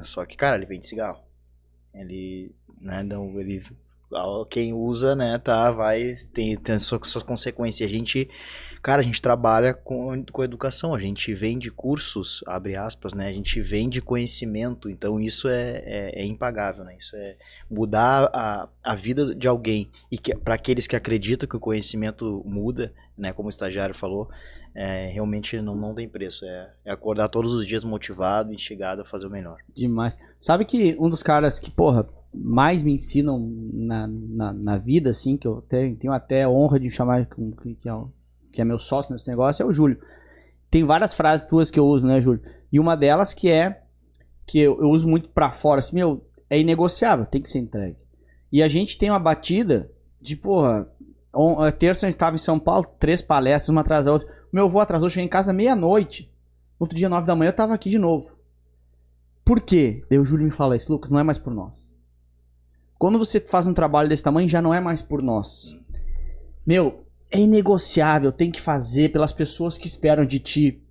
[0.03, 1.21] Só que, cara, ele vende cigarro.
[1.93, 3.63] Ele, né, não, ele,
[4.49, 7.87] quem usa, né, tá, vai, tem, tem suas, suas consequências.
[7.87, 8.27] A gente,
[8.81, 13.27] Cara, a gente trabalha com, com educação, a gente vende cursos, abre aspas, né?
[13.27, 16.95] A gente vende conhecimento, então isso é, é, é impagável, né?
[16.97, 17.35] Isso é
[17.69, 19.89] mudar a, a vida de alguém.
[20.11, 23.31] E para aqueles que acreditam que o conhecimento muda, né?
[23.31, 24.29] Como o estagiário falou,
[24.73, 26.45] é, realmente não, não tem preço.
[26.45, 29.57] É, é acordar todos os dias motivado, instigado a fazer o melhor.
[29.75, 30.17] Demais.
[30.39, 33.39] Sabe que um dos caras que, porra, mais me ensinam
[33.73, 37.89] na, na, na vida, assim, que eu tenho, tenho até honra de chamar que, que,
[37.89, 37.93] é,
[38.51, 39.99] que é meu sócio nesse negócio, é o Júlio.
[40.69, 42.41] Tem várias frases tuas que eu uso, né, Júlio?
[42.71, 43.81] E uma delas que é,
[44.45, 47.97] que eu, eu uso muito para fora, assim, meu, é inegociável, tem que ser entregue.
[48.51, 49.89] E a gente tem uma batida
[50.19, 50.87] de, porra,
[51.33, 54.27] on, terça a gente tava em São Paulo, três palestras, uma atrás da outra.
[54.51, 56.31] Meu avô atrasou, cheguei em casa meia-noite.
[56.77, 58.31] Outro dia, nove da manhã, eu tava aqui de novo.
[59.45, 60.03] Por quê?
[60.09, 61.91] Daí o Júlio me fala isso, Lucas, não é mais por nós.
[62.97, 65.75] Quando você faz um trabalho desse tamanho, já não é mais por nós.
[66.65, 70.83] Meu, é inegociável, tem que fazer pelas pessoas que esperam de ti,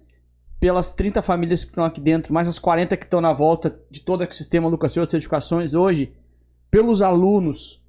[0.58, 4.00] pelas 30 famílias que estão aqui dentro, mais as 40 que estão na volta de
[4.00, 6.12] todo o ecossistema Lucas Silva Certificações hoje,
[6.70, 7.82] pelos alunos,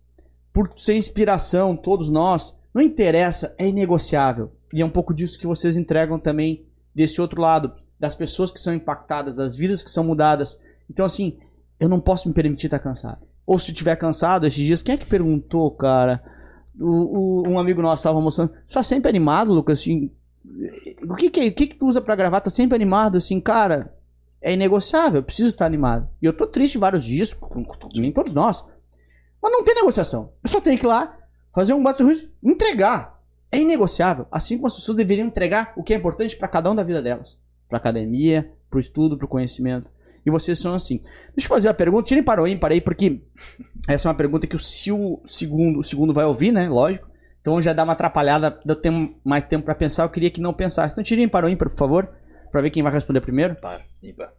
[0.51, 2.59] por ser inspiração, todos nós.
[2.73, 4.51] Não interessa, é inegociável.
[4.73, 8.59] E é um pouco disso que vocês entregam também desse outro lado, das pessoas que
[8.59, 10.59] são impactadas, das vidas que são mudadas.
[10.89, 11.37] Então, assim,
[11.79, 13.25] eu não posso me permitir estar cansado.
[13.45, 16.23] Ou se estiver cansado esses dias, quem é que perguntou, cara?
[16.81, 18.51] O, o, um amigo nosso estava mostrando.
[18.67, 19.79] Você tá sempre animado, Lucas?
[19.79, 20.11] Assim,
[21.07, 22.41] o que que, que que tu usa para gravar?
[22.41, 23.17] Tá sempre animado?
[23.17, 23.93] Assim, cara,
[24.41, 25.19] é inegociável.
[25.19, 26.09] Eu preciso estar animado.
[26.21, 27.35] E eu tô triste vários dias,
[27.95, 28.63] nem todos nós.
[29.41, 30.31] Mas não tem negociação.
[30.43, 31.17] Eu só tenho que ir lá,
[31.53, 32.03] fazer um bate
[32.43, 33.19] entregar.
[33.51, 34.25] É inegociável.
[34.31, 37.01] Assim como as pessoas deveriam entregar o que é importante para cada um da vida
[37.01, 37.37] delas.
[37.67, 39.91] Para academia, para o estudo, para o conhecimento
[40.25, 41.01] e vocês são assim.
[41.35, 43.21] Deixa eu fazer a pergunta, tirem para o ímpar aí, porque
[43.87, 46.67] essa é uma pergunta que o, o segundo, o segundo vai ouvir, né?
[46.69, 47.09] Lógico.
[47.41, 50.53] Então já dá uma atrapalhada, deu tempo, mais tempo para pensar, eu queria que não
[50.53, 50.93] pensasse.
[50.93, 52.09] Então tirem para o ímpar, por favor,
[52.51, 53.55] para ver quem vai responder primeiro.
[53.55, 54.31] Para, ímpar.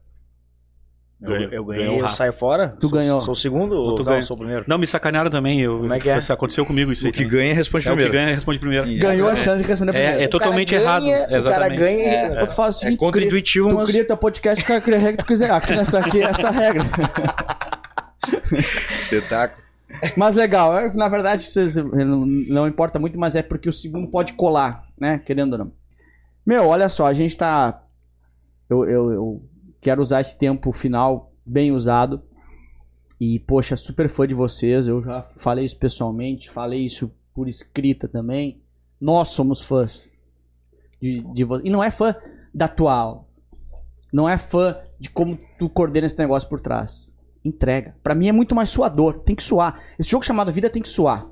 [1.22, 2.74] Ganhou, eu, eu ganhei, eu saio fora?
[2.80, 3.20] Tu sou, ganhou.
[3.20, 4.64] Sou o segundo ou tu não, sou o primeiro?
[4.66, 5.60] Não, me sacanearam também.
[5.60, 6.18] Eu, Como é que é?
[6.30, 7.12] Aconteceu comigo isso O aí.
[7.12, 7.38] que também.
[7.38, 8.24] ganha responde É, o que primeiro.
[8.24, 8.98] ganha responde primeiro.
[8.98, 10.18] Ganhou a chance de responder primeiro.
[10.18, 11.02] É, é totalmente cara errado.
[11.04, 11.78] ganha- O cara Exatamente.
[11.78, 12.10] ganha.
[12.10, 13.88] É, Ou tu faz o É seguinte, tu cria, contra-intuitivo, tu mas...
[13.90, 15.50] cria teu podcast com a regra que tu quiser.
[15.52, 16.82] Aqui nessa aqui, essa regra.
[18.98, 19.62] Espetáculo.
[20.16, 21.46] Mas legal, é, na verdade
[22.04, 25.20] não, não importa muito, mas é porque o segundo pode colar, né?
[25.24, 25.72] Querendo ou não.
[26.44, 27.82] Meu, olha só, a gente tá.
[28.68, 29.42] Eu, eu, eu
[29.82, 32.22] quero usar esse tempo final bem usado.
[33.20, 34.88] E, poxa, super fã de vocês.
[34.88, 38.62] Eu já falei isso pessoalmente, falei isso por escrita também.
[39.00, 40.10] Nós somos fãs
[41.00, 42.14] de, de vo- E não é fã
[42.54, 43.24] da tua aula.
[44.12, 47.12] Não é fã de como tu coordena esse negócio por trás.
[47.44, 47.96] Entrega.
[48.02, 49.20] Pra mim é muito mais suador.
[49.20, 49.80] Tem que suar.
[49.98, 51.26] Esse jogo chamado vida tem que suar.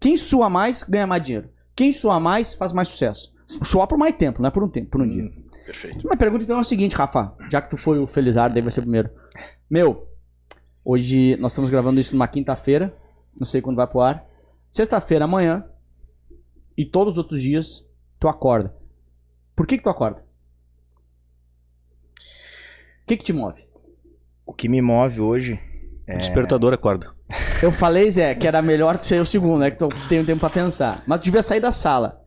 [0.00, 1.50] Quem sua mais ganha mais dinheiro.
[1.76, 3.32] Quem sua mais faz mais sucesso.
[3.62, 5.30] Suar por mais tempo, não é por um tempo, por um dia.
[5.64, 5.98] Perfeito.
[6.04, 7.34] Minha pergunta então é o seguinte, Rafa.
[7.48, 9.10] Já que tu foi o Felizardo, daí vai ser o primeiro.
[9.68, 10.08] Meu,
[10.84, 12.96] hoje nós estamos gravando isso numa quinta-feira.
[13.38, 14.24] Não sei quando vai pro ar.
[14.70, 15.64] Sexta-feira, amanhã.
[16.76, 17.84] E todos os outros dias,
[18.18, 18.74] tu acorda.
[19.54, 20.22] Por que que tu acorda?
[23.02, 23.64] O que que te move?
[24.46, 25.60] O que me move hoje
[26.08, 27.12] O despertador acorda.
[27.62, 29.70] Eu falei, Zé, que era melhor tu ser o segundo, né?
[29.70, 31.04] Que tu tem um tempo pra pensar.
[31.06, 32.19] Mas tu devia sair da sala.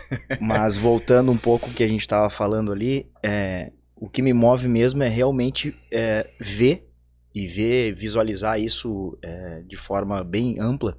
[0.40, 4.32] Mas voltando um pouco ao que a gente estava falando ali, é, o que me
[4.32, 6.88] move mesmo é realmente é, ver
[7.34, 10.98] e ver, visualizar isso é, de forma bem ampla,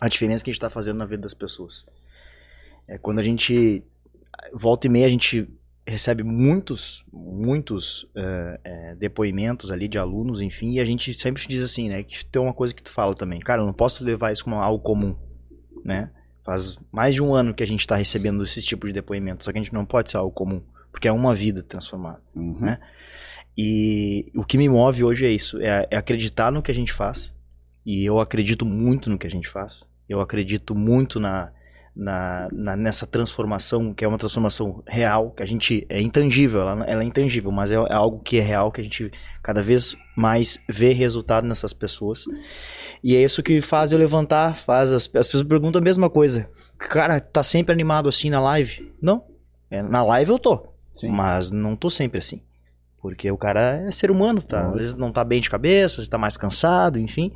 [0.00, 1.86] a diferença que a gente está fazendo na vida das pessoas.
[2.86, 3.82] É, quando a gente
[4.52, 5.48] volta e meia a gente
[5.86, 11.62] recebe muitos, muitos é, é, depoimentos ali de alunos, enfim, e a gente sempre diz
[11.62, 14.32] assim, né, que tem uma coisa que tu fala também, cara, eu não posso levar
[14.32, 15.16] isso como algo comum,
[15.84, 16.10] né?
[16.44, 19.52] Faz mais de um ano que a gente está recebendo esse tipo de depoimento, só
[19.52, 22.20] que a gente não pode ser algo comum, porque é uma vida transformada.
[22.34, 22.78] Né?
[23.56, 26.92] E o que me move hoje é isso, é, é acreditar no que a gente
[26.92, 27.34] faz,
[27.84, 31.52] e eu acredito muito no que a gente faz, eu acredito muito na,
[32.00, 36.84] na, na- nessa transformação, que é uma transformação real, que a gente é intangível, ela,
[36.86, 39.94] ela é intangível, mas é, é algo que é real, que a gente cada vez
[40.16, 42.24] mais vê resultado nessas pessoas.
[43.04, 46.48] E é isso que faz eu levantar, faz as, as pessoas perguntam a mesma coisa.
[46.78, 48.90] Cara, tá sempre animado assim na live?
[49.00, 49.24] Não.
[49.70, 51.10] É, na live eu tô, Sim.
[51.10, 52.42] mas não tô sempre assim.
[53.02, 54.68] Porque o cara é ser humano, tá?
[54.68, 57.30] Às vezes não tá bem de cabeça, às vezes tá mais cansado, enfim.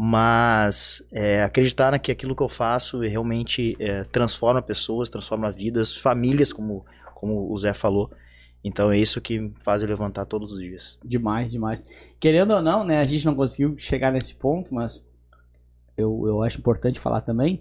[0.00, 5.96] Mas é, acreditar na que aquilo que eu faço realmente é, transforma pessoas, transforma vidas,
[5.96, 8.08] famílias, como, como o Zé falou.
[8.62, 10.98] Então é isso que faz eu levantar todos os dias.
[11.04, 11.84] Demais, demais.
[12.20, 12.98] Querendo ou não, né?
[12.98, 15.04] A gente não conseguiu chegar nesse ponto, mas
[15.96, 17.60] eu, eu acho importante falar também.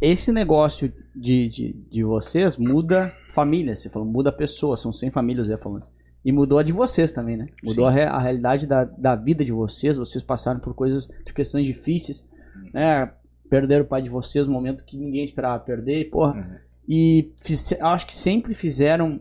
[0.00, 5.48] esse negócio de, de, de vocês muda família, você falou, muda pessoas, são 100 famílias,
[5.48, 5.95] Zé falando.
[6.26, 7.46] E mudou a de vocês também, né?
[7.62, 11.32] Mudou a, re- a realidade da, da vida de vocês, vocês passaram por coisas, por
[11.32, 12.26] questões difíceis,
[12.74, 13.12] né?
[13.48, 16.34] Perderam o pai de vocês no momento que ninguém esperava perder, e, porra.
[16.34, 16.56] Uhum.
[16.88, 19.20] E fiz- acho que sempre fizeram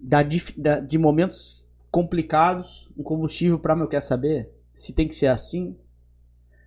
[0.00, 0.18] da,
[0.56, 5.76] da- de momentos complicados um combustível pra meu quer saber se tem que ser assim.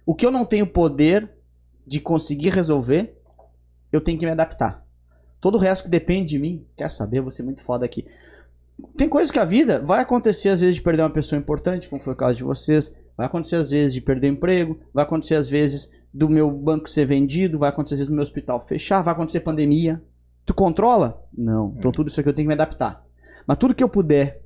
[0.06, 1.30] O que eu não tenho poder
[1.86, 3.14] de conseguir resolver,
[3.92, 4.86] eu tenho que me adaptar.
[5.42, 8.06] Todo o resto que depende de mim, quer saber, eu vou ser muito foda aqui.
[8.98, 12.02] Tem coisas que a vida vai acontecer às vezes de perder uma pessoa importante, como
[12.02, 12.94] foi o caso de vocês.
[13.18, 14.80] Vai acontecer às vezes de perder emprego.
[14.94, 17.58] Vai acontecer às vezes do meu banco ser vendido.
[17.58, 19.02] Vai acontecer às vezes do meu hospital fechar.
[19.02, 20.04] Vai acontecer pandemia.
[20.46, 21.24] Tu controla?
[21.36, 21.74] Não.
[21.78, 23.04] Então tudo isso aqui eu tenho que me adaptar.
[23.48, 24.42] Mas tudo que eu puder,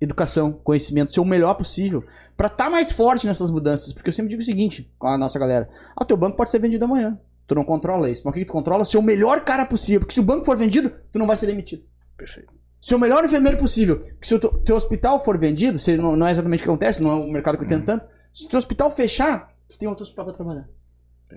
[0.00, 2.04] educação, conhecimento, ser o melhor possível
[2.36, 3.92] pra estar mais forte nessas mudanças.
[3.92, 6.60] Porque eu sempre digo o seguinte com a nossa galera: ah, teu banco pode ser
[6.60, 7.18] vendido amanhã.
[7.46, 8.22] Tu não controla isso.
[8.24, 8.84] Mas o que tu controla?
[8.84, 10.00] Ser o melhor cara possível.
[10.00, 11.82] Porque se o banco for vendido, tu não vai ser demitido.
[12.16, 12.59] Perfeito.
[12.80, 13.98] Ser o melhor enfermeiro possível.
[13.98, 17.02] Porque se o teu, hospital for vendido, se não, não é exatamente o que acontece,
[17.02, 18.06] não é o mercado que eu entendo tanto.
[18.32, 20.68] Se o teu hospital fechar, tu tem outro hospital pra trabalhar.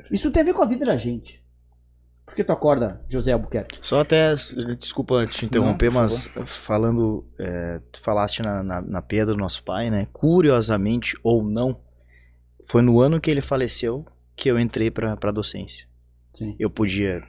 [0.09, 1.43] Isso tem a ver com a vida da gente.
[2.25, 3.79] Por que tu acorda, José Albuquerque?
[3.81, 4.33] Só até,
[4.79, 9.03] desculpa te interromper, Não, mas falando, é, tu falaste na, na, na
[9.37, 10.07] nosso pai, né?
[10.13, 11.77] Curiosamente ou não,
[12.65, 15.85] foi no ano que ele faleceu que eu entrei pra, pra docência.
[16.33, 16.55] Sim.
[16.57, 17.21] Eu podia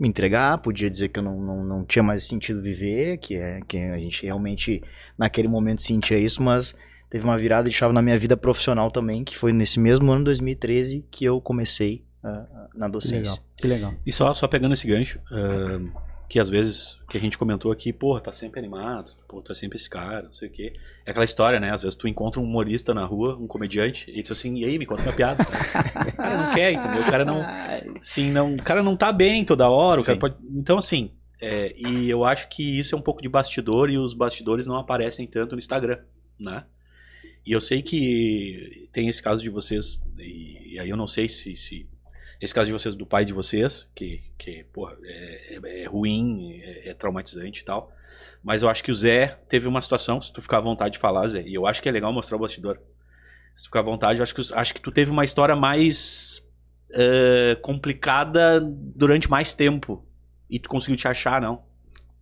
[0.00, 3.60] me entregar, podia dizer que eu não, não, não tinha mais sentido viver, que é
[3.68, 4.82] que a gente realmente
[5.18, 6.74] naquele momento sentia isso, mas
[7.10, 10.24] teve uma virada de chave na minha vida profissional também, que foi nesse mesmo ano
[10.24, 13.18] 2013 que eu comecei ah, na Que docência.
[13.18, 13.38] legal.
[13.58, 13.94] Que legal.
[14.06, 15.90] E só, só pegando esse gancho, ahn,
[16.30, 19.76] que às vezes que a gente comentou aqui, porra, tá sempre animado, pô, tá sempre
[19.76, 20.72] esse cara, não sei o quê.
[21.04, 21.74] É aquela história, né?
[21.74, 24.78] Às vezes tu encontra um humorista na rua, um comediante, e diz assim, e aí,
[24.78, 25.42] me conta uma piada.
[25.42, 27.00] o cara não quer, entendeu?
[27.02, 27.42] O cara não.
[27.96, 30.20] Sim, não, o cara não tá bem toda hora, o cara Sim.
[30.20, 30.36] pode.
[30.52, 31.10] Então, assim,
[31.40, 34.76] é, e eu acho que isso é um pouco de bastidor e os bastidores não
[34.76, 35.98] aparecem tanto no Instagram,
[36.38, 36.62] né?
[37.44, 41.28] E eu sei que tem esse caso de vocês, e, e aí eu não sei
[41.28, 41.88] se, se
[42.40, 46.60] esse caso de vocês, do pai de vocês, que, que porra, é, é- é ruim,
[46.62, 47.92] é, é traumatizante e tal.
[48.42, 50.98] Mas eu acho que o Zé teve uma situação, se tu ficar à vontade de
[50.98, 52.78] falar, Zé, e eu acho que é legal mostrar o bastidor.
[53.54, 56.42] Se tu ficar à vontade, eu acho que, acho que tu teve uma história mais
[56.92, 60.04] eh, complicada durante mais tempo.
[60.48, 61.62] E tu conseguiu te achar, não?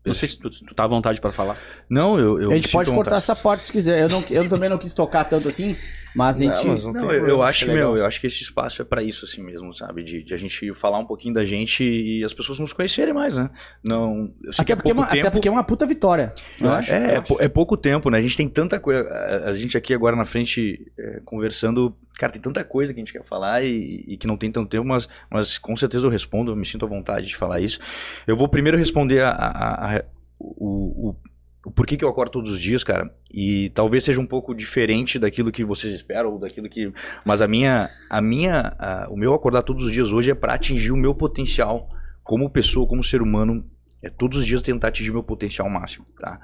[0.05, 1.59] Não sei se tu, tu tá à vontade pra falar.
[1.89, 4.01] Não, eu, eu a gente pode cortar essa parte se quiser.
[4.01, 5.77] Eu, não, eu também não quis tocar tanto assim,
[6.15, 6.65] mas a gente.
[6.65, 8.83] Não, mas não Não, tem eu, eu acho, é meu, eu acho que esse espaço
[8.83, 10.03] é pra isso, assim mesmo, sabe?
[10.03, 13.37] De, de a gente falar um pouquinho da gente e as pessoas nos conhecerem mais,
[13.37, 13.51] né?
[13.83, 15.31] Não, eu sei que Até é porque, é pouco uma, até tempo.
[15.33, 16.33] porque é uma puta vitória.
[16.61, 16.91] Eu acho.
[16.93, 18.19] É, é, pou- é pouco tempo, né?
[18.19, 19.09] A gente tem tanta coisa.
[19.09, 23.03] A, a gente aqui agora na frente é, conversando, cara, tem tanta coisa que a
[23.05, 26.11] gente quer falar e, e que não tem tanto tempo, mas, mas com certeza eu
[26.11, 27.79] respondo, eu me sinto à vontade de falar isso.
[28.27, 30.05] Eu vou primeiro responder a, a- a-
[30.41, 31.17] o, o,
[31.65, 33.13] o porquê que eu acordo todos os dias, cara.
[33.31, 36.93] E talvez seja um pouco diferente daquilo que vocês esperam, ou daquilo que.
[37.25, 37.91] Mas a minha.
[38.09, 41.15] A minha a- o meu acordar todos os dias hoje é pra atingir o meu
[41.15, 41.89] potencial
[42.23, 43.65] como pessoa, como ser humano
[44.01, 46.41] é todos os dias tentar atingir meu potencial máximo, tá?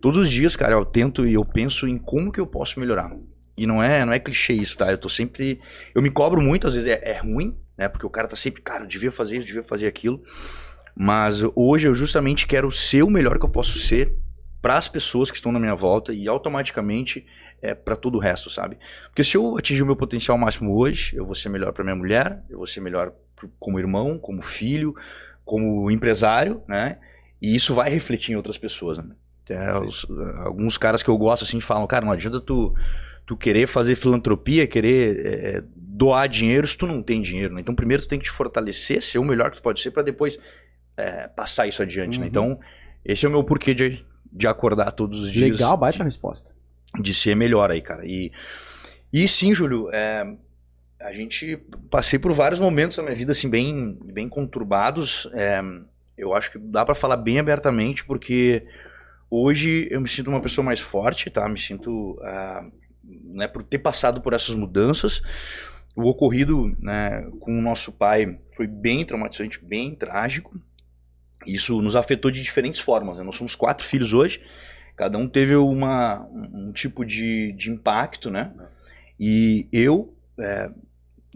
[0.00, 3.16] Todos os dias, cara, eu tento e eu penso em como que eu posso melhorar.
[3.56, 4.90] E não é, não é clichê isso, tá?
[4.90, 5.58] Eu tô sempre.
[5.94, 7.88] Eu me cobro muito, às vezes é, é ruim, né?
[7.88, 10.22] Porque o cara tá sempre, cara, eu devia fazer, eu devia fazer aquilo.
[10.94, 14.14] Mas hoje eu justamente quero ser o melhor que eu posso ser
[14.60, 17.24] para as pessoas que estão na minha volta e automaticamente
[17.62, 18.76] é para todo o resto, sabe?
[19.08, 21.96] Porque se eu atingir o meu potencial máximo hoje, eu vou ser melhor para minha
[21.96, 23.12] mulher, eu vou ser melhor
[23.58, 24.94] como irmão, como filho,
[25.44, 26.98] como empresário, né?
[27.40, 29.14] E isso vai refletir em outras pessoas, né?
[29.48, 30.06] É, os-
[30.44, 32.74] alguns caras que eu gosto assim falam, cara, não adianta tu,
[33.24, 37.60] tu querer fazer filantropia, querer é, doar dinheiro se tu não tem dinheiro, né?
[37.60, 40.02] Então primeiro tu tem que te fortalecer, ser o melhor que tu pode ser para
[40.02, 40.38] depois
[40.96, 42.24] é, passar isso adiante, né?
[42.24, 42.28] Uhum.
[42.28, 42.60] Então
[43.04, 46.50] esse é o meu porquê de, de acordar todos os dias Legal, baita resposta.
[47.00, 48.06] de ser melhor aí, cara.
[48.06, 48.32] E,
[49.12, 50.36] e sim, Júlio, é,
[51.00, 51.56] a gente
[51.90, 55.28] passei por vários momentos na minha vida assim bem, bem conturbados.
[55.32, 55.60] é,
[56.18, 58.66] eu acho que dá pra falar bem abertamente porque
[59.30, 61.48] hoje eu me sinto uma pessoa mais forte, tá?
[61.48, 62.66] Me sinto, ah,
[63.04, 65.22] né, por ter passado por essas mudanças.
[65.94, 70.60] O ocorrido né, com o nosso pai foi bem traumatizante, bem trágico.
[71.48, 73.16] Isso nos afetou de diferentes formas.
[73.16, 73.22] Né?
[73.22, 74.40] Nós somos quatro filhos hoje.
[74.94, 78.52] Cada um teve uma, um, tipo de, de impacto, né?
[79.18, 80.70] E eu, é,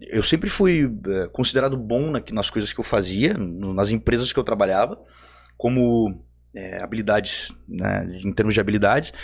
[0.01, 4.39] eu sempre fui é, considerado bom na, nas coisas que eu fazia, nas empresas que
[4.39, 5.01] eu trabalhava,
[5.57, 6.23] como
[6.55, 9.15] é, habilidades, né, em termos de habilidades,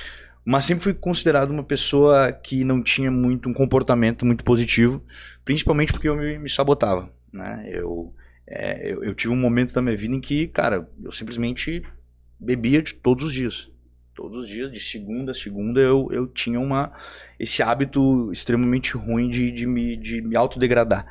[0.44, 5.04] mas sempre fui considerado uma pessoa que não tinha muito um comportamento muito positivo,
[5.44, 7.68] principalmente porque eu me, me sabotava, né?
[7.70, 8.14] Eu
[8.50, 11.82] É, eu, eu tive um momento da minha vida em que, cara, eu simplesmente
[12.40, 13.70] bebia de todos os dias.
[14.14, 16.92] Todos os dias, de segunda a segunda, eu, eu tinha uma,
[17.38, 21.06] esse hábito extremamente ruim de, de, me, de me autodegradar.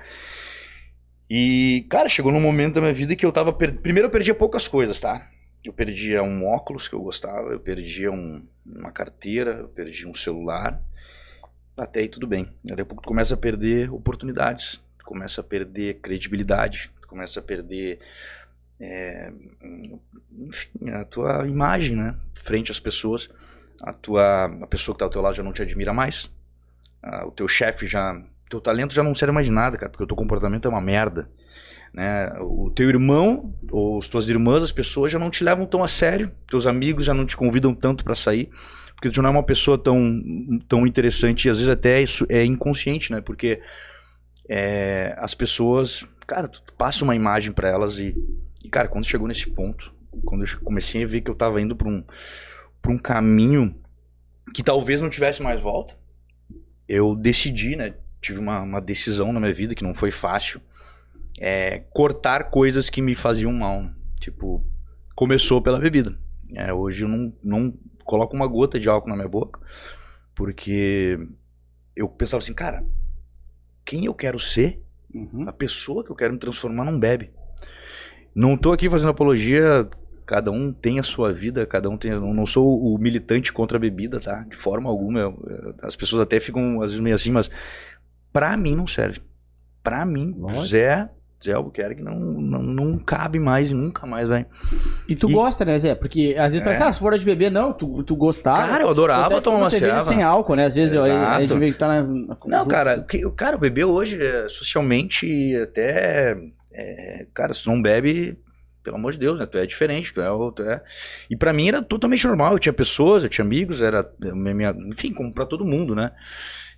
[1.30, 3.54] E, cara, chegou num momento da minha vida que eu tava.
[3.54, 3.80] Per...
[3.82, 5.30] Primeiro eu perdia poucas coisas, tá?
[5.64, 10.14] Eu perdia um óculos que eu gostava, eu perdia um, uma carteira, eu perdia um
[10.16, 10.82] celular.
[11.78, 12.50] Até aí tudo bem.
[12.64, 17.40] Daqui a pouco tu começa a perder oportunidades, tu começa a perder credibilidade, tu começa
[17.40, 18.00] a perder.
[18.80, 19.32] É,
[20.38, 22.16] enfim, a tua imagem, né?
[22.36, 23.30] Frente às pessoas.
[23.82, 26.30] A tua a pessoa que tá ao teu lado já não te admira mais.
[27.26, 30.08] o teu chefe já teu talento já não serve mais de nada, cara, porque o
[30.08, 31.30] teu comportamento é uma merda.
[31.94, 32.32] Né?
[32.40, 35.88] O teu irmão ou as tuas irmãs, as pessoas já não te levam tão a
[35.88, 38.50] sério, teus amigos já não te convidam tanto para sair,
[38.94, 40.22] porque tu não é uma pessoa tão,
[40.68, 43.22] tão interessante e às vezes até isso é inconsciente, né?
[43.22, 43.62] Porque
[44.50, 48.16] é, as pessoas, cara, tu passa uma imagem para elas e,
[48.64, 49.94] e, cara, quando chegou nesse ponto,
[50.26, 52.04] quando eu comecei a ver que eu tava indo para um,
[52.82, 53.76] pra um caminho
[54.54, 55.98] que talvez não tivesse mais volta,
[56.88, 57.94] eu decidi, né?
[58.22, 60.62] tive uma, uma decisão na minha vida que não foi fácil.
[61.40, 63.90] É cortar coisas que me faziam mal.
[64.20, 64.64] Tipo,
[65.16, 66.18] começou pela bebida.
[66.54, 67.74] É, hoje eu não, não
[68.04, 69.60] coloco uma gota de álcool na minha boca,
[70.34, 71.20] porque
[71.96, 72.84] eu pensava assim, cara,
[73.86, 74.82] quem eu quero ser,
[75.18, 75.48] uhum.
[75.48, 77.32] a pessoa que eu quero me transformar não bebe.
[78.36, 79.90] Não tô aqui fazendo apologia,
[80.26, 82.12] cada um tem a sua vida, cada um tem.
[82.12, 84.44] Eu não sou o militante contra a bebida, tá?
[84.44, 85.20] De forma alguma.
[85.20, 87.50] Eu, as pessoas até ficam às vezes meio assim, mas
[88.38, 89.20] Pra mim não serve.
[89.82, 90.66] Pra mim, Lógico.
[90.66, 91.10] Zé,
[91.44, 94.46] Zé Albuquerque não, não, não cabe mais nunca mais vai.
[95.08, 95.34] E tu e...
[95.34, 95.94] gosta, né, Zé?
[95.94, 96.64] Porque às vezes é.
[96.64, 98.68] parece, ah, se for de beber, não, tu, tu gostava.
[98.68, 100.66] Cara, eu adorava tomar uma cerveja sem álcool, né?
[100.66, 103.60] Às vezes eu, a gente vê que tá na, na Não, cara, que, cara, o
[103.60, 106.38] beber hoje, é, socialmente, até.
[106.72, 108.38] É, cara, se tu não bebe,
[108.84, 109.46] pelo amor de Deus, né?
[109.46, 110.82] Tu é diferente, tu é, tu é...
[111.30, 112.54] E para mim era totalmente normal.
[112.54, 116.12] Eu tinha pessoas, eu tinha amigos, era minha, enfim, como para todo mundo, né?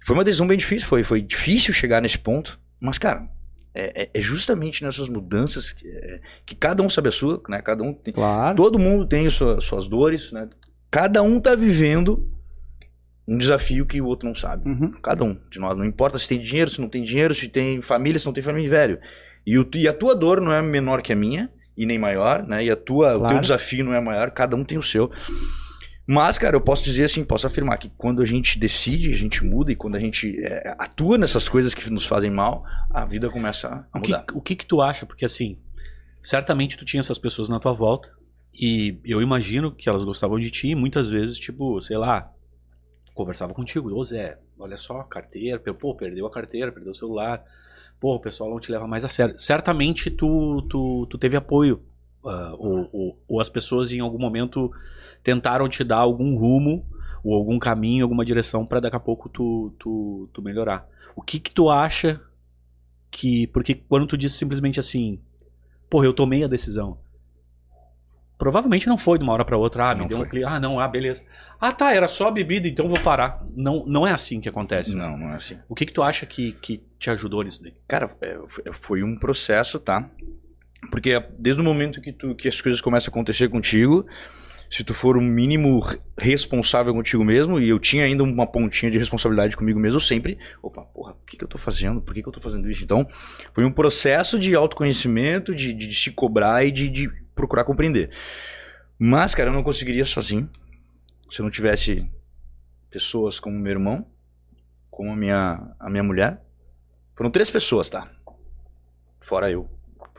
[0.03, 3.27] Foi uma decisão bem difícil, foi, foi difícil chegar nesse ponto, mas, cara,
[3.73, 7.61] é, é, é justamente nessas mudanças que, é, que, cada um sabe a sua, né?
[7.61, 8.55] Cada um tem, claro.
[8.55, 10.49] Todo mundo tem sua, suas dores, né?
[10.89, 12.27] Cada um tá vivendo
[13.27, 14.67] um desafio que o outro não sabe.
[14.67, 14.91] Uhum.
[15.03, 15.77] Cada um de nós.
[15.77, 18.43] Não importa se tem dinheiro, se não tem dinheiro, se tem família, se não tem
[18.43, 18.99] família, velho.
[19.45, 22.45] E, o, e a tua dor não é menor que a minha, e nem maior,
[22.45, 22.63] né?
[22.63, 23.23] E a tua, claro.
[23.23, 25.11] o teu desafio não é maior, cada um tem o seu.
[26.11, 29.45] Mas, cara, eu posso dizer assim, posso afirmar que quando a gente decide, a gente
[29.45, 33.29] muda e quando a gente é, atua nessas coisas que nos fazem mal, a vida
[33.29, 34.21] começa a mudar.
[34.21, 35.05] O que, o que, que tu acha?
[35.05, 35.59] Porque assim,
[36.23, 38.11] certamente tu tinha essas pessoas na tua volta
[38.51, 42.33] e eu imagino que elas gostavam de ti e muitas vezes, tipo, sei lá,
[43.13, 47.45] conversava contigo, ô Zé, olha só, carteira, pô, perdeu a carteira, perdeu o celular,
[47.99, 49.37] pô, o pessoal não te leva mais a sério.
[49.37, 51.83] Certamente tu, tu, tu teve apoio,
[52.23, 54.71] uh, ou, ou, ou as pessoas em algum momento
[55.23, 56.85] tentaram te dar algum rumo
[57.23, 60.87] ou algum caminho, alguma direção para daqui a pouco tu, tu, tu melhorar.
[61.15, 62.21] O que que tu acha
[63.11, 63.47] que...
[63.47, 65.19] Porque quando tu disse simplesmente assim,
[65.89, 66.97] porra, eu tomei a decisão.
[68.37, 69.89] Provavelmente não foi de uma hora para outra.
[69.89, 70.45] Ah, me não deu foi.
[70.45, 70.47] um.
[70.47, 71.25] Ah, não, ah, beleza.
[71.59, 73.45] Ah, tá, era só bebida, então vou parar.
[73.53, 74.95] Não, não é assim que acontece.
[74.95, 75.59] Não, não é assim.
[75.67, 77.73] O que que tu acha que, que te ajudou nisso daí?
[77.85, 78.39] Cara, é,
[78.71, 80.09] foi um processo, tá?
[80.91, 84.05] Porque desde o momento que, tu, que as coisas começam a acontecer contigo,
[84.69, 85.81] se tu for o mínimo
[86.17, 90.83] responsável contigo mesmo, e eu tinha ainda uma pontinha de responsabilidade comigo mesmo, sempre, opa,
[90.83, 92.01] porra, o que, que eu tô fazendo?
[92.01, 92.83] Por que, que eu tô fazendo isso?
[92.83, 93.07] Então,
[93.53, 98.11] foi um processo de autoconhecimento, de, de, de se cobrar e de, de procurar compreender.
[98.97, 100.49] Mas, cara, eu não conseguiria sozinho.
[101.31, 102.09] Se eu não tivesse
[102.89, 104.05] pessoas como meu irmão,
[104.89, 106.41] como a minha, a minha mulher.
[107.15, 108.11] Foram três pessoas, tá?
[109.21, 109.69] Fora eu.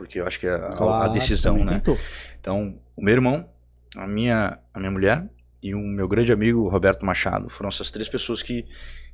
[0.01, 1.75] Porque eu acho que é a, claro, a decisão, né?
[1.75, 1.97] Tentou.
[2.39, 3.47] Então, o meu irmão,
[3.95, 5.29] a minha, a minha mulher
[5.61, 7.49] e o meu grande amigo Roberto Machado.
[7.49, 8.65] Foram essas três pessoas que,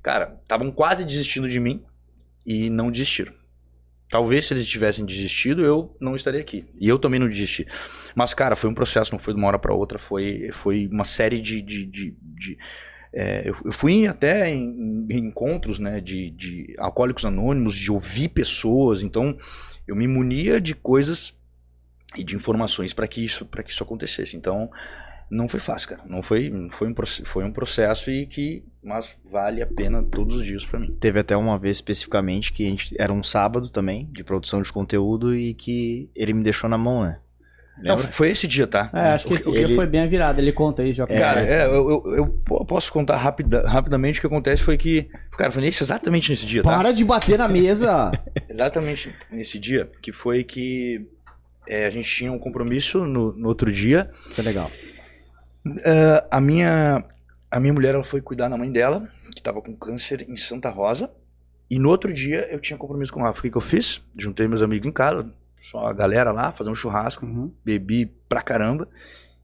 [0.02, 1.84] cara, estavam quase desistindo de mim
[2.46, 3.34] e não desistiram.
[4.10, 6.66] Talvez se eles tivessem desistido, eu não estaria aqui.
[6.80, 7.68] E eu também não desisti.
[8.16, 10.00] Mas, cara, foi um processo, não foi de uma hora para outra.
[10.00, 11.62] Foi, foi uma série de.
[11.62, 12.58] de, de, de
[13.12, 19.04] é, eu, fui até em, em encontros né, de, de alcoólicos anônimos, de ouvir pessoas.
[19.04, 19.38] Então,
[19.88, 21.34] eu me munia de coisas
[22.16, 24.36] e de informações para que isso para que isso acontecesse.
[24.36, 24.70] Então,
[25.30, 26.04] não foi fácil, cara.
[26.06, 30.46] Não foi, foi um foi um processo e que mas vale a pena todos os
[30.46, 30.96] dias para mim.
[31.00, 34.72] Teve até uma vez especificamente que a gente era um sábado também de produção de
[34.72, 37.20] conteúdo e que ele me deixou na mão, né?
[37.82, 38.90] Não, foi esse dia, tá?
[38.94, 39.66] É, acho que esse ele...
[39.66, 40.42] dia foi bem a virada.
[40.42, 41.06] Ele conta aí, já.
[41.06, 42.28] Cara, é, eu, eu, eu,
[42.66, 45.08] posso contar rapida, rapidamente o que acontece foi que,
[45.38, 46.76] cara, foi nesse, exatamente nesse dia, tá?
[46.76, 48.12] Para de bater na mesa!
[48.50, 51.08] exatamente nesse dia, que foi que
[51.68, 54.10] é, a gente tinha um compromisso no, no outro dia.
[54.26, 54.72] Isso é legal.
[55.66, 57.04] Uh, a minha
[57.50, 60.70] a minha mulher ela foi cuidar da mãe dela, que estava com câncer em Santa
[60.70, 61.10] Rosa.
[61.70, 63.40] E no outro dia eu tinha compromisso com o Rafa.
[63.40, 64.02] O que, que eu fiz?
[64.18, 65.30] Juntei meus amigos em casa,
[65.70, 67.52] só a galera lá, fazer um churrasco, Uhum.
[67.64, 68.88] bebi pra caramba.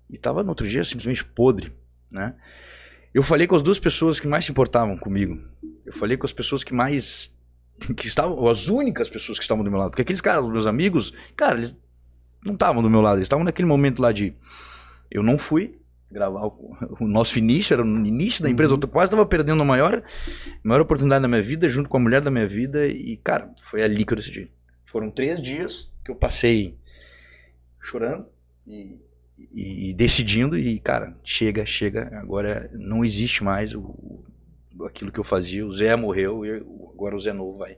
[0.10, 1.74] E tava no outro dia simplesmente podre,
[2.10, 2.36] né?
[3.14, 5.40] Eu falei com as duas pessoas que mais se importavam comigo.
[5.86, 7.34] Eu falei com as pessoas que mais.
[7.98, 8.36] que estavam.
[8.36, 9.92] ou as únicas pessoas que estavam do meu lado.
[9.92, 11.76] Porque aqueles caras, meus amigos, cara, eles
[12.44, 13.18] não estavam do meu lado.
[13.18, 14.34] Eles estavam naquele momento lá de.
[15.12, 15.78] Eu não fui
[16.12, 18.74] gravar o, o nosso início, era no início da empresa.
[18.74, 20.02] Eu quase estava perdendo a maior,
[20.64, 22.88] maior oportunidade da minha vida, junto com a mulher da minha vida.
[22.88, 24.52] E, cara, foi ali que eu decidi.
[24.94, 26.78] Foram três dias que eu passei
[27.82, 28.26] chorando
[28.66, 29.00] e,
[29.54, 30.58] e- e decidindo.
[30.58, 32.10] E, cara, chega, chega.
[32.20, 35.66] Agora não existe mais o, o- aquilo que eu fazia.
[35.66, 36.64] O Zé morreu e
[36.94, 37.78] agora o Zé novo vai.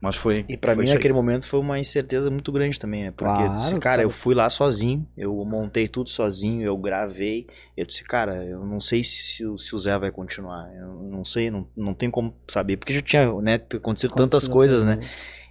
[0.00, 0.44] Mas foi.
[0.48, 0.98] E foi mim, isso aí.
[0.98, 3.10] aquele momento foi uma incerteza muito grande também, né?
[3.10, 4.22] Porque, eu disse, Claro, cara, eu claro.
[4.22, 7.48] fui lá sozinho, eu montei tudo sozinho, eu gravei.
[7.76, 10.72] Eu disse, cara, eu não sei se, se o- se o Zé vai continuar.
[10.72, 12.76] Eu não sei, não, não tem como saber.
[12.76, 15.00] Porque já tinha, né, acontecido tantas coisas, né?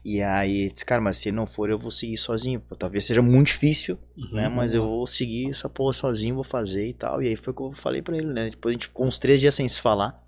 [0.09, 2.61] E aí, disse, cara, mas se ele não for, eu vou seguir sozinho.
[2.61, 3.99] Pô, Talvez seja muito difícil,
[4.31, 4.47] né?
[4.47, 7.21] Mas eu vou seguir essa porra sozinho, vou fazer e tal.
[7.21, 8.49] E aí foi o que eu falei pra ele, né?
[8.49, 10.25] Depois a gente ficou uns três dias sem se falar.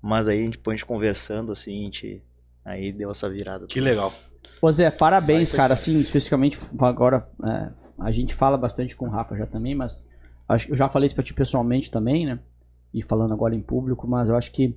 [0.00, 2.22] Mas aí, depois a gente conversando, assim, a gente...
[2.64, 3.66] Aí deu essa virada.
[3.66, 4.10] Que legal.
[4.62, 5.74] Ô Zé, parabéns, Vai, cara.
[5.74, 7.68] Assim, especificamente agora, é,
[7.98, 10.08] a gente fala bastante com o Rafa já também, mas
[10.48, 12.38] acho que eu já falei isso pra ti pessoalmente também, né?
[12.94, 14.74] E falando agora em público, mas eu acho que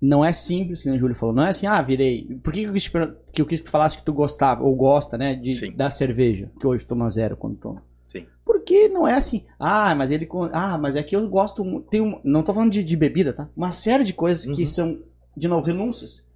[0.00, 1.34] não é simples, que o Júlio falou.
[1.34, 2.24] Não é assim, ah, virei.
[2.42, 4.74] Por que, que eu quis, que eu quis que tu falasse que tu gostava, ou
[4.74, 5.72] gosta, né, de, Sim.
[5.72, 7.82] da cerveja, que hoje toma zero quando toma?
[8.08, 8.26] Sim.
[8.44, 10.28] Porque não é assim, ah, mas ele.
[10.52, 11.64] Ah, mas é que eu gosto.
[11.90, 13.48] Tem um, não tô falando de, de bebida, tá?
[13.56, 14.66] Uma série de coisas que Uhum.
[14.66, 14.98] são,
[15.36, 16.26] de novo, renúncias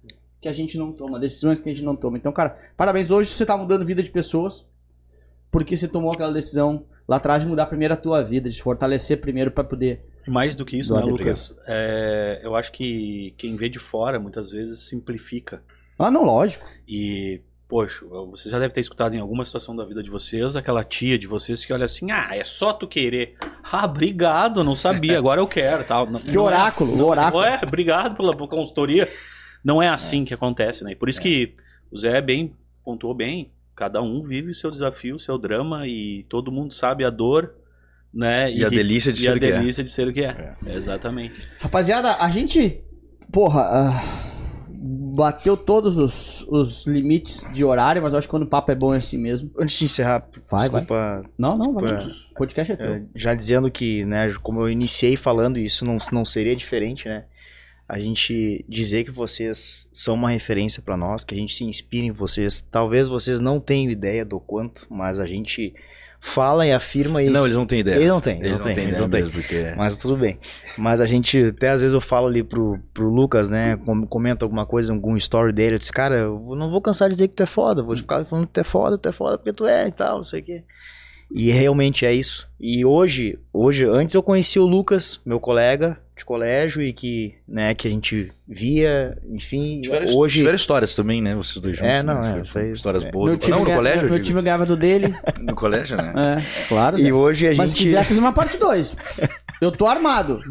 [0.41, 2.17] que a gente não toma, decisões que a gente não toma.
[2.17, 3.11] Então, cara, parabéns.
[3.11, 4.67] Hoje você tá mudando a vida de pessoas
[5.51, 8.61] porque você tomou aquela decisão lá atrás de mudar primeiro a tua vida, de se
[8.61, 10.03] fortalecer primeiro pra poder.
[10.27, 11.55] Mais do que isso, Doado, né, Lucas?
[11.67, 15.61] É, eu acho que quem vê de fora muitas vezes simplifica.
[15.97, 16.65] Ah, não, lógico.
[16.87, 20.83] E, poxa, você já deve ter escutado em alguma situação da vida de vocês, aquela
[20.83, 23.35] tia de vocês que olha assim, ah, é só tu querer.
[23.63, 26.05] Ah, obrigado, não sabia, agora eu quero, tal.
[26.09, 27.43] Não- Que não é oráculo, assim, o oráculo.
[27.43, 29.07] É, obrigado pela, pela consultoria.
[29.63, 30.91] Não é assim que acontece, né?
[30.93, 31.55] E Por isso que
[31.91, 36.23] o Zé bem pontuou bem, cada um vive o seu desafio, o seu drama e
[36.29, 37.53] todo mundo sabe a dor,
[38.13, 38.51] né?
[38.51, 39.59] E a delícia de e ser a o que é.
[39.59, 40.53] delícia de ser o que é.
[40.67, 41.41] Exatamente.
[41.59, 42.81] Rapaziada, a gente,
[43.31, 44.31] porra, ah,
[45.15, 48.75] bateu todos os, os limites de horário, mas eu acho que quando o papo é
[48.75, 49.51] bom é assim mesmo.
[49.57, 52.07] Antes de encerrar, Vai, desculpa, Não, não, vai.
[52.07, 52.93] O podcast é teu.
[52.95, 57.25] É, já dizendo que, né, como eu iniciei falando isso, não, não seria diferente, né?
[57.87, 62.05] A gente dizer que vocês são uma referência pra nós, que a gente se inspira
[62.05, 62.61] em vocês.
[62.61, 65.75] Talvez vocês não tenham ideia do quanto, mas a gente
[66.23, 67.33] fala e afirma isso.
[67.33, 67.95] Não, eles não têm ideia.
[67.95, 69.27] Eles não têm, Eles não têm eles ideia não têm.
[69.29, 69.73] porque...
[69.75, 70.39] Mas tudo bem.
[70.77, 73.75] Mas a gente, até às vezes eu falo ali pro, pro Lucas, né?
[73.77, 75.75] com- Comenta alguma coisa, algum story dele.
[75.75, 77.81] Eu disse, cara, eu não vou cansar de dizer que tu é foda.
[77.83, 80.17] Vou ficar falando que tu é foda, tu é foda porque tu é e tal,
[80.17, 80.63] não sei o quê.
[81.33, 82.47] E realmente é isso.
[82.59, 87.73] E hoje, hoje, antes eu conheci o Lucas, meu colega de colégio, e que, né,
[87.73, 89.81] que a gente via, enfim.
[89.81, 90.37] Tiveram, hoje.
[90.39, 91.35] tiveram histórias também, né?
[91.35, 91.91] Vocês dois juntos.
[91.91, 92.37] É, não, né?
[92.39, 93.11] é, isso aí- Histórias é.
[93.11, 93.31] boas.
[93.31, 93.99] Meu time, não, no ganha- colégio?
[94.01, 94.25] eu meu digo.
[94.25, 95.15] time ganhava do dele.
[95.41, 96.13] No colégio, né?
[96.37, 97.07] É, claro, Zé.
[97.07, 97.79] E hoje a Mas gente.
[97.79, 98.95] se quiser, fiz uma parte 2.
[99.61, 100.41] Eu tô armado.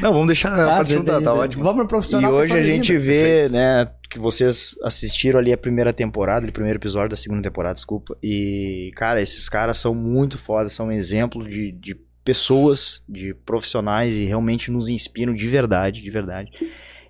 [0.00, 1.64] Não, vamos deixar a Tá, parte um, tá, tá ótimo.
[1.64, 2.32] Vamos pro E profissional.
[2.36, 6.78] que hoje a gente vê, né, que vocês assistiram ali a primeira temporada, o primeiro
[6.78, 8.16] episódio da segunda temporada, desculpa.
[8.22, 11.96] E, cara, esses caras são muito fodas, são um exemplo de, de
[12.28, 16.50] pessoas, de profissionais e realmente nos inspiram de verdade, de verdade.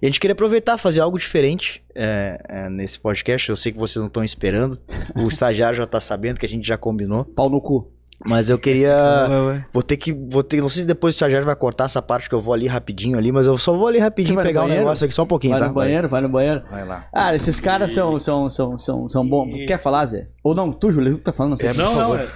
[0.00, 3.48] E a gente queria aproveitar, fazer algo diferente é, é, nesse podcast.
[3.50, 4.78] Eu sei que vocês não estão esperando.
[5.16, 7.24] O estagiário já tá sabendo que a gente já combinou.
[7.24, 7.90] Pau no cu.
[8.24, 8.96] Mas eu queria.
[9.28, 9.66] Ué, ué.
[9.72, 10.12] Vou ter que.
[10.12, 12.54] Vou ter, não sei se depois o estagiário vai cortar essa parte que eu vou
[12.54, 14.84] ali rapidinho ali, mas eu só vou ali rapidinho Vai pegar o banheiro?
[14.84, 15.66] negócio aqui só um pouquinho, Vai tá?
[15.68, 16.62] no banheiro, vai no banheiro.
[16.70, 17.08] Vai lá.
[17.12, 19.52] Ah, esses caras são, são, são, são, são bons.
[19.66, 20.28] Quer falar, Zé?
[20.44, 21.50] Ou não, tu, Júlio, tu que tá falando?
[21.50, 21.72] Não sei.
[21.72, 21.94] não, por não.
[21.94, 22.20] favor.
[22.20, 22.28] é-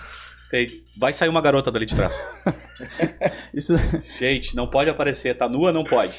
[0.50, 2.22] tem- vai sair uma garota dali de trás.
[3.52, 3.74] Isso...
[4.18, 5.36] Gente, não pode aparecer.
[5.36, 5.72] Tá nua?
[5.72, 6.18] Não pode.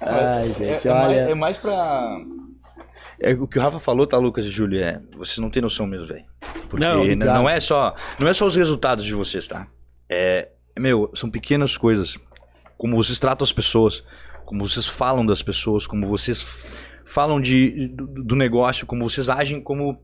[0.00, 1.02] Ai, gente, é, olha.
[1.02, 2.18] mais, é mais pra.
[3.20, 4.82] É o que o Rafa falou, tá, Lucas e Júlio?
[4.82, 6.24] É, vocês não têm noção mesmo, velho.
[6.68, 7.94] Porque Não, não, não é só.
[8.18, 9.66] Não é só os resultados de vocês, tá?
[10.08, 10.48] É.
[10.78, 12.18] Meu, são pequenas coisas.
[12.76, 14.04] Como vocês tratam as pessoas,
[14.44, 16.44] como vocês falam das pessoas, como vocês
[17.04, 20.02] falam de, do, do negócio, como vocês agem como.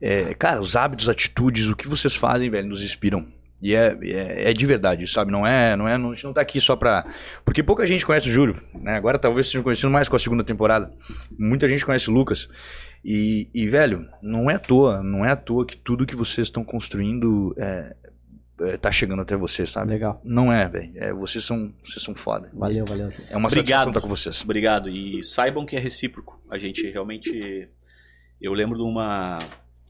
[0.00, 3.26] É, cara, os hábitos, atitudes, o que vocês fazem, velho, nos inspiram.
[3.62, 5.30] E é, é, é de verdade, sabe?
[5.30, 7.04] Não é, não é, não, a gente não tá aqui só pra.
[7.44, 8.96] Porque pouca gente conhece o Júlio, né?
[8.96, 10.90] Agora talvez estejam conhecendo mais com a segunda temporada.
[11.38, 12.48] Muita gente conhece o Lucas.
[13.04, 16.46] E, e, velho, não é à toa, não é à toa que tudo que vocês
[16.46, 17.96] estão construindo é,
[18.62, 19.90] é, tá chegando até vocês, sabe?
[19.90, 20.20] Legal.
[20.24, 20.92] Não é, velho.
[20.96, 22.50] É, vocês são, vocês são foda.
[22.54, 23.10] Valeu, valeu.
[23.28, 23.50] É uma Obrigado.
[23.50, 24.42] satisfação estar com vocês.
[24.42, 24.88] Obrigado.
[24.88, 26.40] E saibam que é recíproco.
[26.50, 27.68] A gente realmente.
[28.40, 29.38] Eu lembro de uma.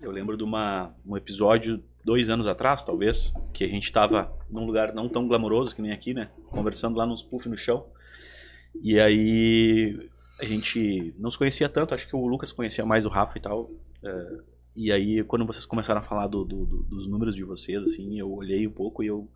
[0.00, 4.64] Eu lembro de uma, um episódio dois anos atrás, talvez, que a gente estava num
[4.64, 6.30] lugar não tão glamouroso que nem aqui, né?
[6.50, 7.84] Conversando lá nos puff no chão.
[8.82, 10.08] E aí
[10.40, 13.40] a gente não se conhecia tanto, acho que o Lucas conhecia mais o Rafa e
[13.40, 13.70] tal.
[14.02, 14.38] é,
[14.74, 18.18] e aí, quando vocês começaram a falar do- do- do- dos números de vocês, assim,
[18.18, 19.28] eu olhei um pouco e eu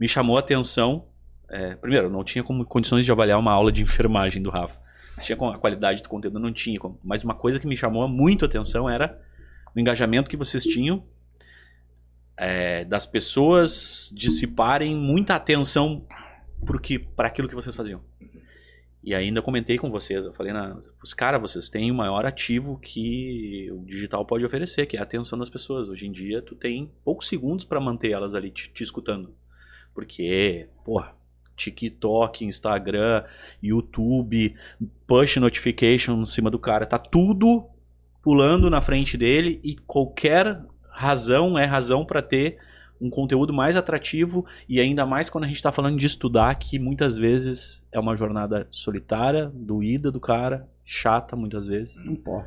[0.00, 1.06] me chamou a atenção.
[1.48, 4.80] é, primeiro, não tinha como condições de avaliar uma aula de enfermagem do Rafa.
[5.20, 6.98] Tinha a qualidade do conteúdo, não tinha como.
[7.04, 9.20] Mas uma coisa que me chamou muito a atenção era
[9.74, 11.04] o engajamento que vocês tinham
[12.36, 16.06] é, das pessoas dissiparem muita atenção
[17.16, 18.00] para aquilo que vocês faziam.
[19.04, 20.52] E ainda comentei com vocês, eu falei,
[21.02, 25.02] os caras, vocês têm o maior ativo que o digital pode oferecer, que é a
[25.02, 25.88] atenção das pessoas.
[25.88, 29.34] Hoje em dia, tu tem poucos segundos para manter elas ali te, te escutando.
[29.92, 31.16] Porque, porra,
[31.56, 33.24] TikTok, Instagram,
[33.60, 34.54] YouTube,
[35.04, 37.68] push notification em cima do cara, tá tudo
[38.22, 40.60] pulando na frente dele e qualquer
[40.90, 42.58] razão é razão para ter
[43.00, 46.78] um conteúdo mais atrativo e ainda mais quando a gente está falando de estudar, que
[46.78, 51.96] muitas vezes é uma jornada solitária, doída do cara, chata muitas vezes.
[51.96, 52.46] Um porra.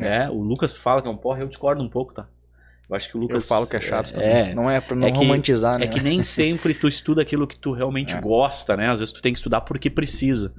[0.00, 2.26] É, o Lucas fala que é um porra, eu discordo um pouco, tá?
[2.88, 3.36] Eu acho que o Lucas.
[3.36, 4.28] Eu falo que é chato também.
[4.28, 5.84] É, Não é pra não É que- romantizar, né?
[5.84, 8.20] é que nem sempre tu estuda aquilo que tu realmente É.
[8.20, 8.88] gosta, né?
[8.88, 10.54] Às vezes tu tem que estudar porque precisa.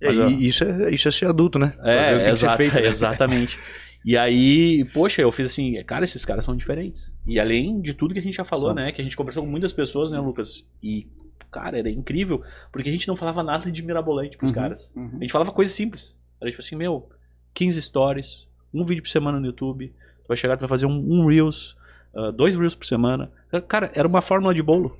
[0.00, 1.74] Mas, É, ó, e isso é, isso é ser adulto, né?
[1.76, 2.84] Fazer o que É, tem que ser exata- feito, né?
[2.88, 3.58] exatamente.
[4.04, 7.12] E aí, poxa, eu fiz assim, cara, esses caras são diferentes.
[7.26, 8.92] E além de tudo que a gente já falou, né?
[8.92, 10.66] Que a gente conversou com muitas pessoas, né, Lucas?
[10.82, 11.06] E,
[11.50, 12.42] cara, era incrível,
[12.72, 14.90] porque a gente não falava nada de mirabolante pros Uhum, caras.
[14.96, 15.10] uhum.
[15.18, 16.16] A gente falava coisas simples.
[16.40, 17.08] Era tipo assim, meu,
[17.52, 19.88] 15 stories, um vídeo por semana no YouTube,
[20.24, 21.76] tu vai chegar, tu vai fazer um, um Reels,
[22.14, 23.30] ah, dois Reels por semana.
[23.68, 24.96] Cara, era uma fórmula de bolo.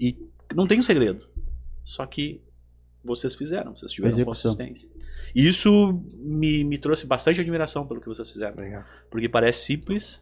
[0.00, 0.16] E
[0.54, 1.24] não tem um segredo.
[1.84, 2.40] Só que
[3.04, 4.50] vocês fizeram, vocês tiveram Execução.
[4.52, 4.88] consistência.
[5.34, 8.54] E isso me, me trouxe bastante admiração pelo que vocês fizeram.
[8.56, 8.82] Legal.
[9.10, 10.20] Porque parece simples,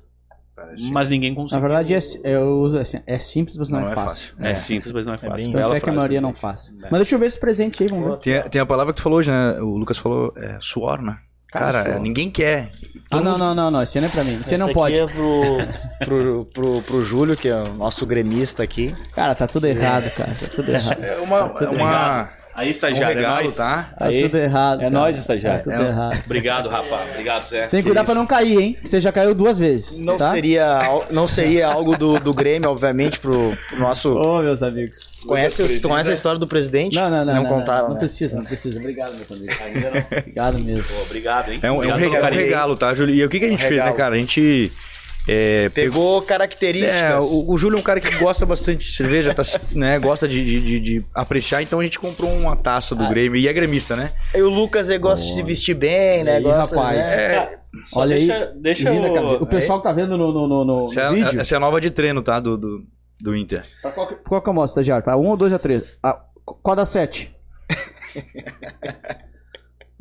[0.54, 1.60] Parece- mas ninguém Na consegue.
[1.62, 4.34] verdade, é, si- eu uso assim, é simples, mas não, Não é é fácil.
[4.38, 5.52] É, simples, mas não é fácil.
[5.52, 6.40] Tanto é que a maioria não presidente.
[6.40, 6.74] faz.
[6.84, 6.88] É.
[6.90, 8.16] Mas deixa eu ver esse presente aí, vamos ver.
[8.18, 9.58] Tem, a- tem a palavra que tu falou hoje, né?
[9.60, 11.18] O Lucas falou, é, suor, né?
[11.50, 12.70] Cara, Cara, ninguém quer.
[13.10, 13.82] Ah, não, não, não, não.
[13.82, 14.38] Esse não é pra mim.
[14.38, 15.00] Esse não Esse pode.
[15.00, 15.56] aqui é pro,
[16.06, 18.94] pro, pro, pro Júlio, que é o nosso gremista aqui.
[19.14, 20.30] Cara, tá tudo errado, cara.
[20.32, 21.02] Tá tudo errado.
[21.02, 22.28] É uma, é uma
[22.60, 23.56] Aí, um estagiário, é regalo, nóis.
[23.56, 23.88] tá?
[23.98, 24.22] Tá Aí.
[24.22, 24.78] tudo errado.
[24.80, 24.90] É cara.
[24.90, 25.64] nóis, estagiário.
[25.64, 25.88] Tá tudo É.
[25.88, 26.22] errado.
[26.24, 26.96] Obrigado, Rafa.
[27.10, 27.66] Obrigado, Zé.
[27.66, 28.76] Tem que cuidar pra não cair, hein?
[28.84, 29.98] Você já caiu duas vezes.
[29.98, 30.32] Não, tá?
[30.32, 30.78] seria,
[31.10, 34.10] não seria algo do, do Grêmio, obviamente, pro, pro nosso.
[34.12, 35.10] Ô, meus amigos.
[35.26, 36.94] Conhece, tu conhece a história do presidente?
[36.94, 37.34] Não, não, não.
[37.34, 37.98] Não, Não, contaram, não, né?
[38.00, 38.78] precisa, não precisa.
[38.78, 39.60] Obrigado, meus amigos.
[39.62, 40.18] Ainda não.
[40.18, 40.82] Obrigado mesmo.
[40.84, 41.58] Pô, obrigado, hein?
[41.62, 43.14] É um, é um regalo, é um regalo, tá, Júlio?
[43.14, 44.14] E o que, que a gente Um fez, né, cara?
[44.14, 44.70] A gente
[45.30, 46.94] é, Pegou características.
[46.94, 49.98] É, o, o Júlio é um cara que gosta bastante de cerveja, tá, né?
[49.98, 52.98] Gosta de, de- de- de apreciar, então a gente comprou uma taça Ah.
[52.98, 54.10] do Grêmio e é gremista, né?
[54.34, 56.32] E o Lucas ele gosta de se vestir bem, né?
[56.32, 57.08] E aí, gosta, rapaz?
[57.08, 57.14] né?
[57.34, 58.48] É, Só Olha deixa, aí.
[58.60, 59.42] Deixa camiseta.
[59.42, 61.40] O pessoal que tá vendo no, no, no, no essa, é, vídeo.
[61.40, 62.40] essa é a nova de treino, tá?
[62.40, 62.84] Do, do,
[63.20, 63.64] do Inter.
[63.80, 65.04] Pra qual, que- qual que eu mostro, estagiário?
[65.04, 65.96] Pra um ou dois ou três?
[66.02, 67.34] Ah, qual da sete?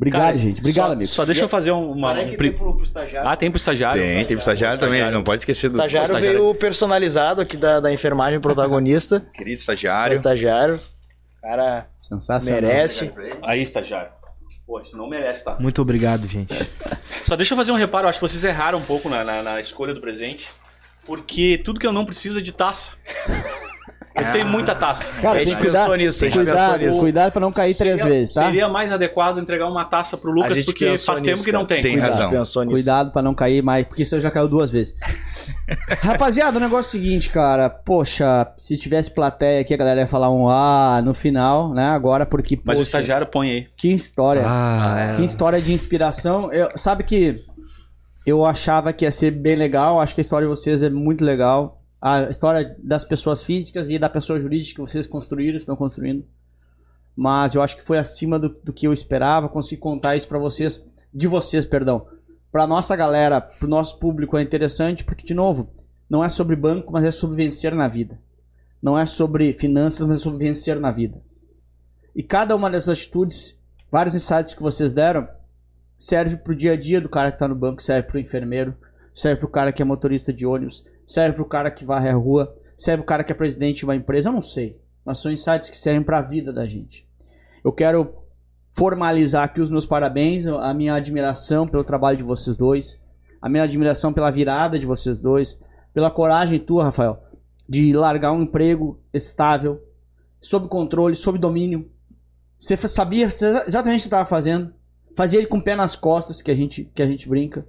[0.00, 0.60] Obrigado, Cara, gente.
[0.60, 1.06] Obrigado, só, amigo.
[1.08, 2.14] Só deixa eu fazer um- uma...
[2.14, 3.28] Um tem pro, pro estagiário.
[3.28, 4.00] Ah, tem pro estagiário?
[4.00, 6.38] Tem, tem pro estagiário também, não pode esquecer do estagiário, estagiário.
[6.40, 9.20] veio personalizado aqui da, da enfermagem protagonista.
[9.34, 10.14] querido o estagiário.
[10.14, 10.80] estagiário.
[11.42, 12.62] Cara, Sensacional.
[12.62, 13.12] merece.
[13.42, 14.10] Aí, estagiário.
[14.66, 15.56] Pô, isso não merece, tá?
[15.60, 16.54] Muito obrigado, gente.
[17.26, 19.60] Só deixa eu fazer um reparo, acho que vocês erraram um pouco na, na- na
[19.60, 20.48] escolha do presente.
[21.04, 22.92] Porque tudo que eu não preciso é de taça.
[24.26, 25.10] Eu tenho muita taça.
[25.20, 27.00] Cara, A tem gente que cuidar, pensou nisso, a gente pensou cuidado, nisso.
[27.00, 28.44] cuidado pra não cair três Seria- vezes, tá?
[28.46, 31.64] Seria mais adequado entregar uma taça pro A Lucas, porque faz tempo nisso, que não
[31.66, 31.82] tem.
[31.82, 32.30] Tem gente razão.
[32.30, 32.74] pensou nisso.
[32.76, 34.94] Cuidado pra não cair mais, porque isso já caiu duas vezes.
[36.00, 37.68] Rapaziada, o negócio é o seguinte, cara.
[37.70, 41.86] Poxa, se tivesse plateia aqui, a galera ia falar um ah no final, né?
[41.88, 43.66] Agora, porque, Mas o poxa, estagiário põe aí.
[43.76, 44.42] que história.
[44.46, 46.52] Ah, Que história de inspiração.
[46.52, 47.40] Eu, sabe que
[48.26, 50.00] eu achava que ia ser bem legal.
[50.00, 51.79] Acho que a história de vocês é muito legal.
[52.00, 56.24] A história das pessoas físicas e da pessoa jurídica que vocês construíram, estão construindo.
[57.14, 59.48] Mas eu acho que foi acima do, do que eu esperava.
[59.48, 60.86] Consegui contar isso pra vocês.
[61.12, 62.06] De vocês, perdão.
[62.50, 65.70] Pra nossa galera, pro nosso público é interessante, porque, de novo,
[66.08, 68.18] não é sobre banco, mas é sobre vencer na vida.
[68.82, 71.22] Não é sobre finanças, mas é sobre vencer na vida.
[72.16, 73.58] E cada uma dessas atitudes,
[73.90, 75.28] vários insights que vocês deram,
[75.96, 78.74] serve pro dia a dia do cara que tá no banco, serve pro enfermeiro,
[79.14, 82.56] serve pro cara que é motorista de ônibus, serve pro cara que varre a rua,
[82.76, 84.80] serve o cara que é presidente de uma empresa, eu não sei.
[85.04, 87.04] Mas são insights que servem para a vida da gente.
[87.64, 88.14] Eu quero
[88.74, 93.00] formalizar aqui os meus parabéns, a minha admiração pelo trabalho de vocês dois,
[93.42, 95.58] a minha admiração pela virada de vocês dois,
[95.92, 97.20] pela coragem tua, Rafael,
[97.68, 99.82] de largar um emprego estável,
[100.38, 101.90] sob controle, sob domínio.
[102.56, 104.72] Você sabia exatamente o que você estava fazendo,
[105.16, 107.66] fazia ele com o pé nas costas, que a gente, que a gente brinca.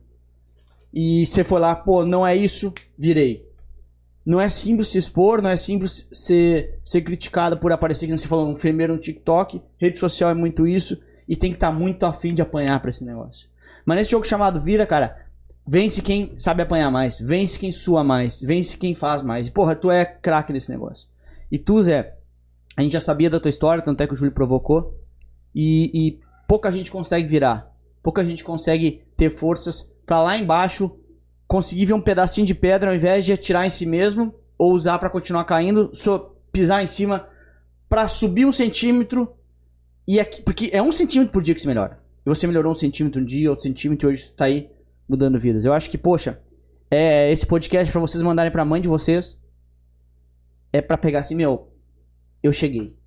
[0.94, 3.50] E você foi lá, pô, não é isso, virei.
[4.26, 8.28] Não é simples se expor, não é simples ser, ser criticado por aparecer, que você
[8.28, 9.62] falou, um enfermeiro no TikTok.
[9.78, 11.02] Rede social é muito isso.
[11.28, 13.48] E tem que estar tá muito afim de apanhar pra esse negócio.
[13.86, 15.26] Mas nesse jogo chamado vida, cara,
[15.66, 17.20] vence quem sabe apanhar mais.
[17.20, 18.42] Vence quem sua mais.
[18.42, 19.48] Vence quem faz mais.
[19.48, 21.08] E, porra, tu é craque nesse negócio.
[21.52, 22.16] E tu, Zé,
[22.78, 25.00] a gente já sabia da tua história, tanto é que o Júlio provocou.
[25.54, 27.72] E, e pouca gente consegue virar.
[28.04, 30.92] Pouca gente consegue ter forças para lá embaixo
[31.48, 35.00] conseguir ver um pedacinho de pedra ao invés de atirar em si mesmo ou usar
[35.00, 37.30] para continuar caindo, só pisar em cima
[37.88, 39.34] para subir um centímetro
[40.06, 41.98] e aqui, porque é um centímetro por dia que se melhora.
[42.26, 44.70] E você melhorou um centímetro um dia, outro centímetro e hoje está aí
[45.08, 45.64] mudando vidas.
[45.64, 46.42] Eu acho que, poxa,
[46.90, 49.40] é esse podcast para vocês mandarem para mãe de vocês
[50.74, 51.70] é para pegar assim, meu,
[52.44, 52.98] eu cheguei.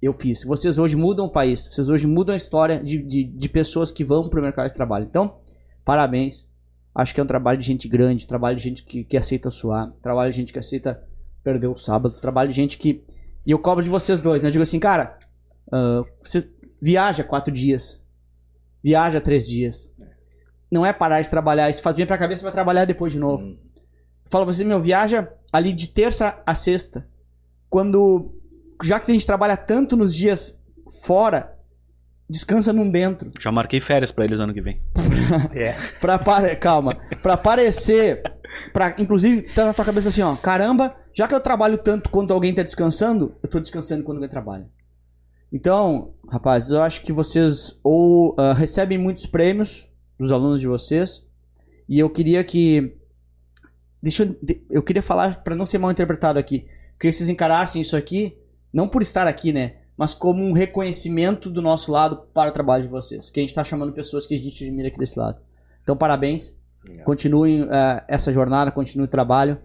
[0.00, 0.44] Eu fiz.
[0.44, 1.66] Vocês hoje mudam o país.
[1.66, 5.04] Vocês hoje mudam a história de, de, de pessoas que vão pro mercado de trabalho.
[5.04, 5.42] Então,
[5.84, 6.48] parabéns.
[6.94, 9.92] Acho que é um trabalho de gente grande, trabalho de gente que, que aceita suar,
[10.00, 11.02] trabalho de gente que aceita
[11.42, 13.04] perder o sábado, trabalho de gente que.
[13.44, 14.48] E eu cobro de vocês dois, né?
[14.48, 15.18] Eu digo assim, cara,
[15.68, 16.48] uh, você
[16.80, 18.02] viaja quatro dias,
[18.82, 19.92] viaja três dias.
[20.70, 23.44] Não é parar de trabalhar, isso faz bem pra cabeça, vai trabalhar depois de novo.
[23.44, 23.58] Hum.
[24.26, 27.06] Fala você, meu, viaja ali de terça a sexta.
[27.68, 28.34] Quando.
[28.82, 30.62] Já que a gente trabalha tanto nos dias
[31.02, 31.53] fora,
[32.28, 33.30] descansa num dentro.
[33.40, 34.80] Já marquei férias para eles ano que vem.
[35.54, 35.76] é.
[36.00, 36.54] pra pare...
[36.56, 36.96] Calma.
[37.22, 38.22] Pra aparecer.
[38.72, 40.36] Pra, inclusive, tá na tua cabeça assim, ó.
[40.36, 44.30] Caramba, já que eu trabalho tanto quando alguém tá descansando, eu tô descansando quando alguém
[44.30, 44.68] trabalha.
[45.52, 51.24] Então, rapazes, eu acho que vocês ou uh, recebem muitos prêmios dos alunos de vocês.
[51.88, 52.96] E eu queria que.
[54.02, 54.36] Deixa eu.
[54.68, 56.66] Eu queria falar, para não ser mal interpretado aqui.
[56.98, 58.36] Que vocês encarassem isso aqui,
[58.72, 59.76] não por estar aqui, né?
[59.96, 63.30] Mas como um reconhecimento do nosso lado para o trabalho de vocês.
[63.30, 65.38] Que a gente está chamando pessoas que a gente admira aqui desse lado.
[65.82, 66.56] Então, parabéns.
[66.80, 67.04] Obrigado.
[67.06, 67.68] Continuem uh,
[68.08, 69.58] essa jornada, continue o trabalho.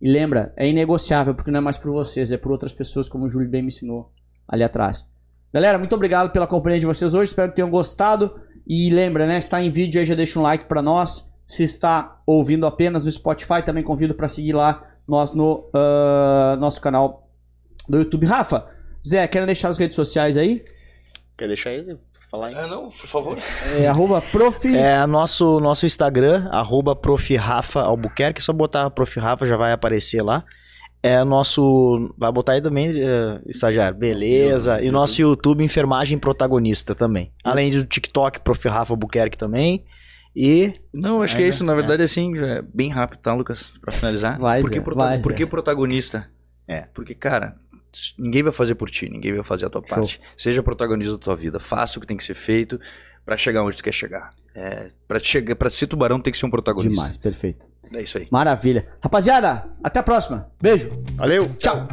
[0.00, 3.24] E lembra, é inegociável, porque não é mais por vocês, é por outras pessoas, como
[3.24, 4.12] o Júlio bem me ensinou
[4.46, 5.08] ali atrás.
[5.52, 7.30] Galera, muito obrigado pela companhia de vocês hoje.
[7.30, 8.40] Espero que tenham gostado.
[8.66, 9.40] E lembra, né?
[9.40, 11.30] Se está em vídeo aí, já deixa um like para nós.
[11.46, 16.80] Se está ouvindo apenas no Spotify, também convido para seguir lá nós no uh, nosso
[16.80, 17.30] canal
[17.88, 18.26] do YouTube.
[18.26, 18.66] Rafa,
[19.06, 20.64] Zé, quer deixar as redes sociais aí?
[21.36, 21.96] Quer deixar aí, Zé?
[22.30, 22.54] Falar aí.
[22.56, 23.38] Ah, não, por favor.
[23.78, 24.66] É arroba prof...
[24.66, 27.36] É nosso, nosso Instagram, arroba prof.
[27.36, 28.40] Rafa Albuquerque.
[28.40, 29.18] É só botar prof.
[29.20, 30.44] Rafa, já vai aparecer lá.
[31.02, 32.12] É nosso.
[32.18, 33.96] Vai botar aí também, uh, estagiário.
[33.96, 34.82] Beleza.
[34.82, 37.30] E nosso YouTube, Enfermagem Protagonista também.
[37.44, 38.68] Além do TikTok, prof.
[38.68, 39.84] Rafa Albuquerque também.
[40.34, 40.74] E.
[40.92, 41.62] Não, acho é, que é isso.
[41.62, 42.04] Na verdade, é.
[42.06, 43.72] assim, é bem rápido, tá, Lucas?
[43.80, 44.36] Pra finalizar.
[44.38, 45.48] Vai, por que, Zé, prota vai, por que Zé.
[45.48, 46.28] protagonista?
[46.68, 47.54] É, porque, cara,
[48.18, 49.98] ninguém vai fazer por ti, ninguém vai fazer a tua Show.
[49.98, 50.20] parte.
[50.36, 52.80] Seja protagonista da tua vida, faça o que tem que ser feito
[53.24, 54.30] para chegar onde tu quer chegar.
[54.54, 57.02] É, para chegar, para ser tubarão tem que ser um protagonista.
[57.02, 57.64] Demais, perfeito.
[57.92, 58.26] É isso aí.
[58.30, 58.86] Maravilha.
[59.00, 60.50] Rapaziada, até a próxima.
[60.60, 60.90] Beijo.
[61.16, 61.48] Valeu.
[61.58, 61.86] Tchau.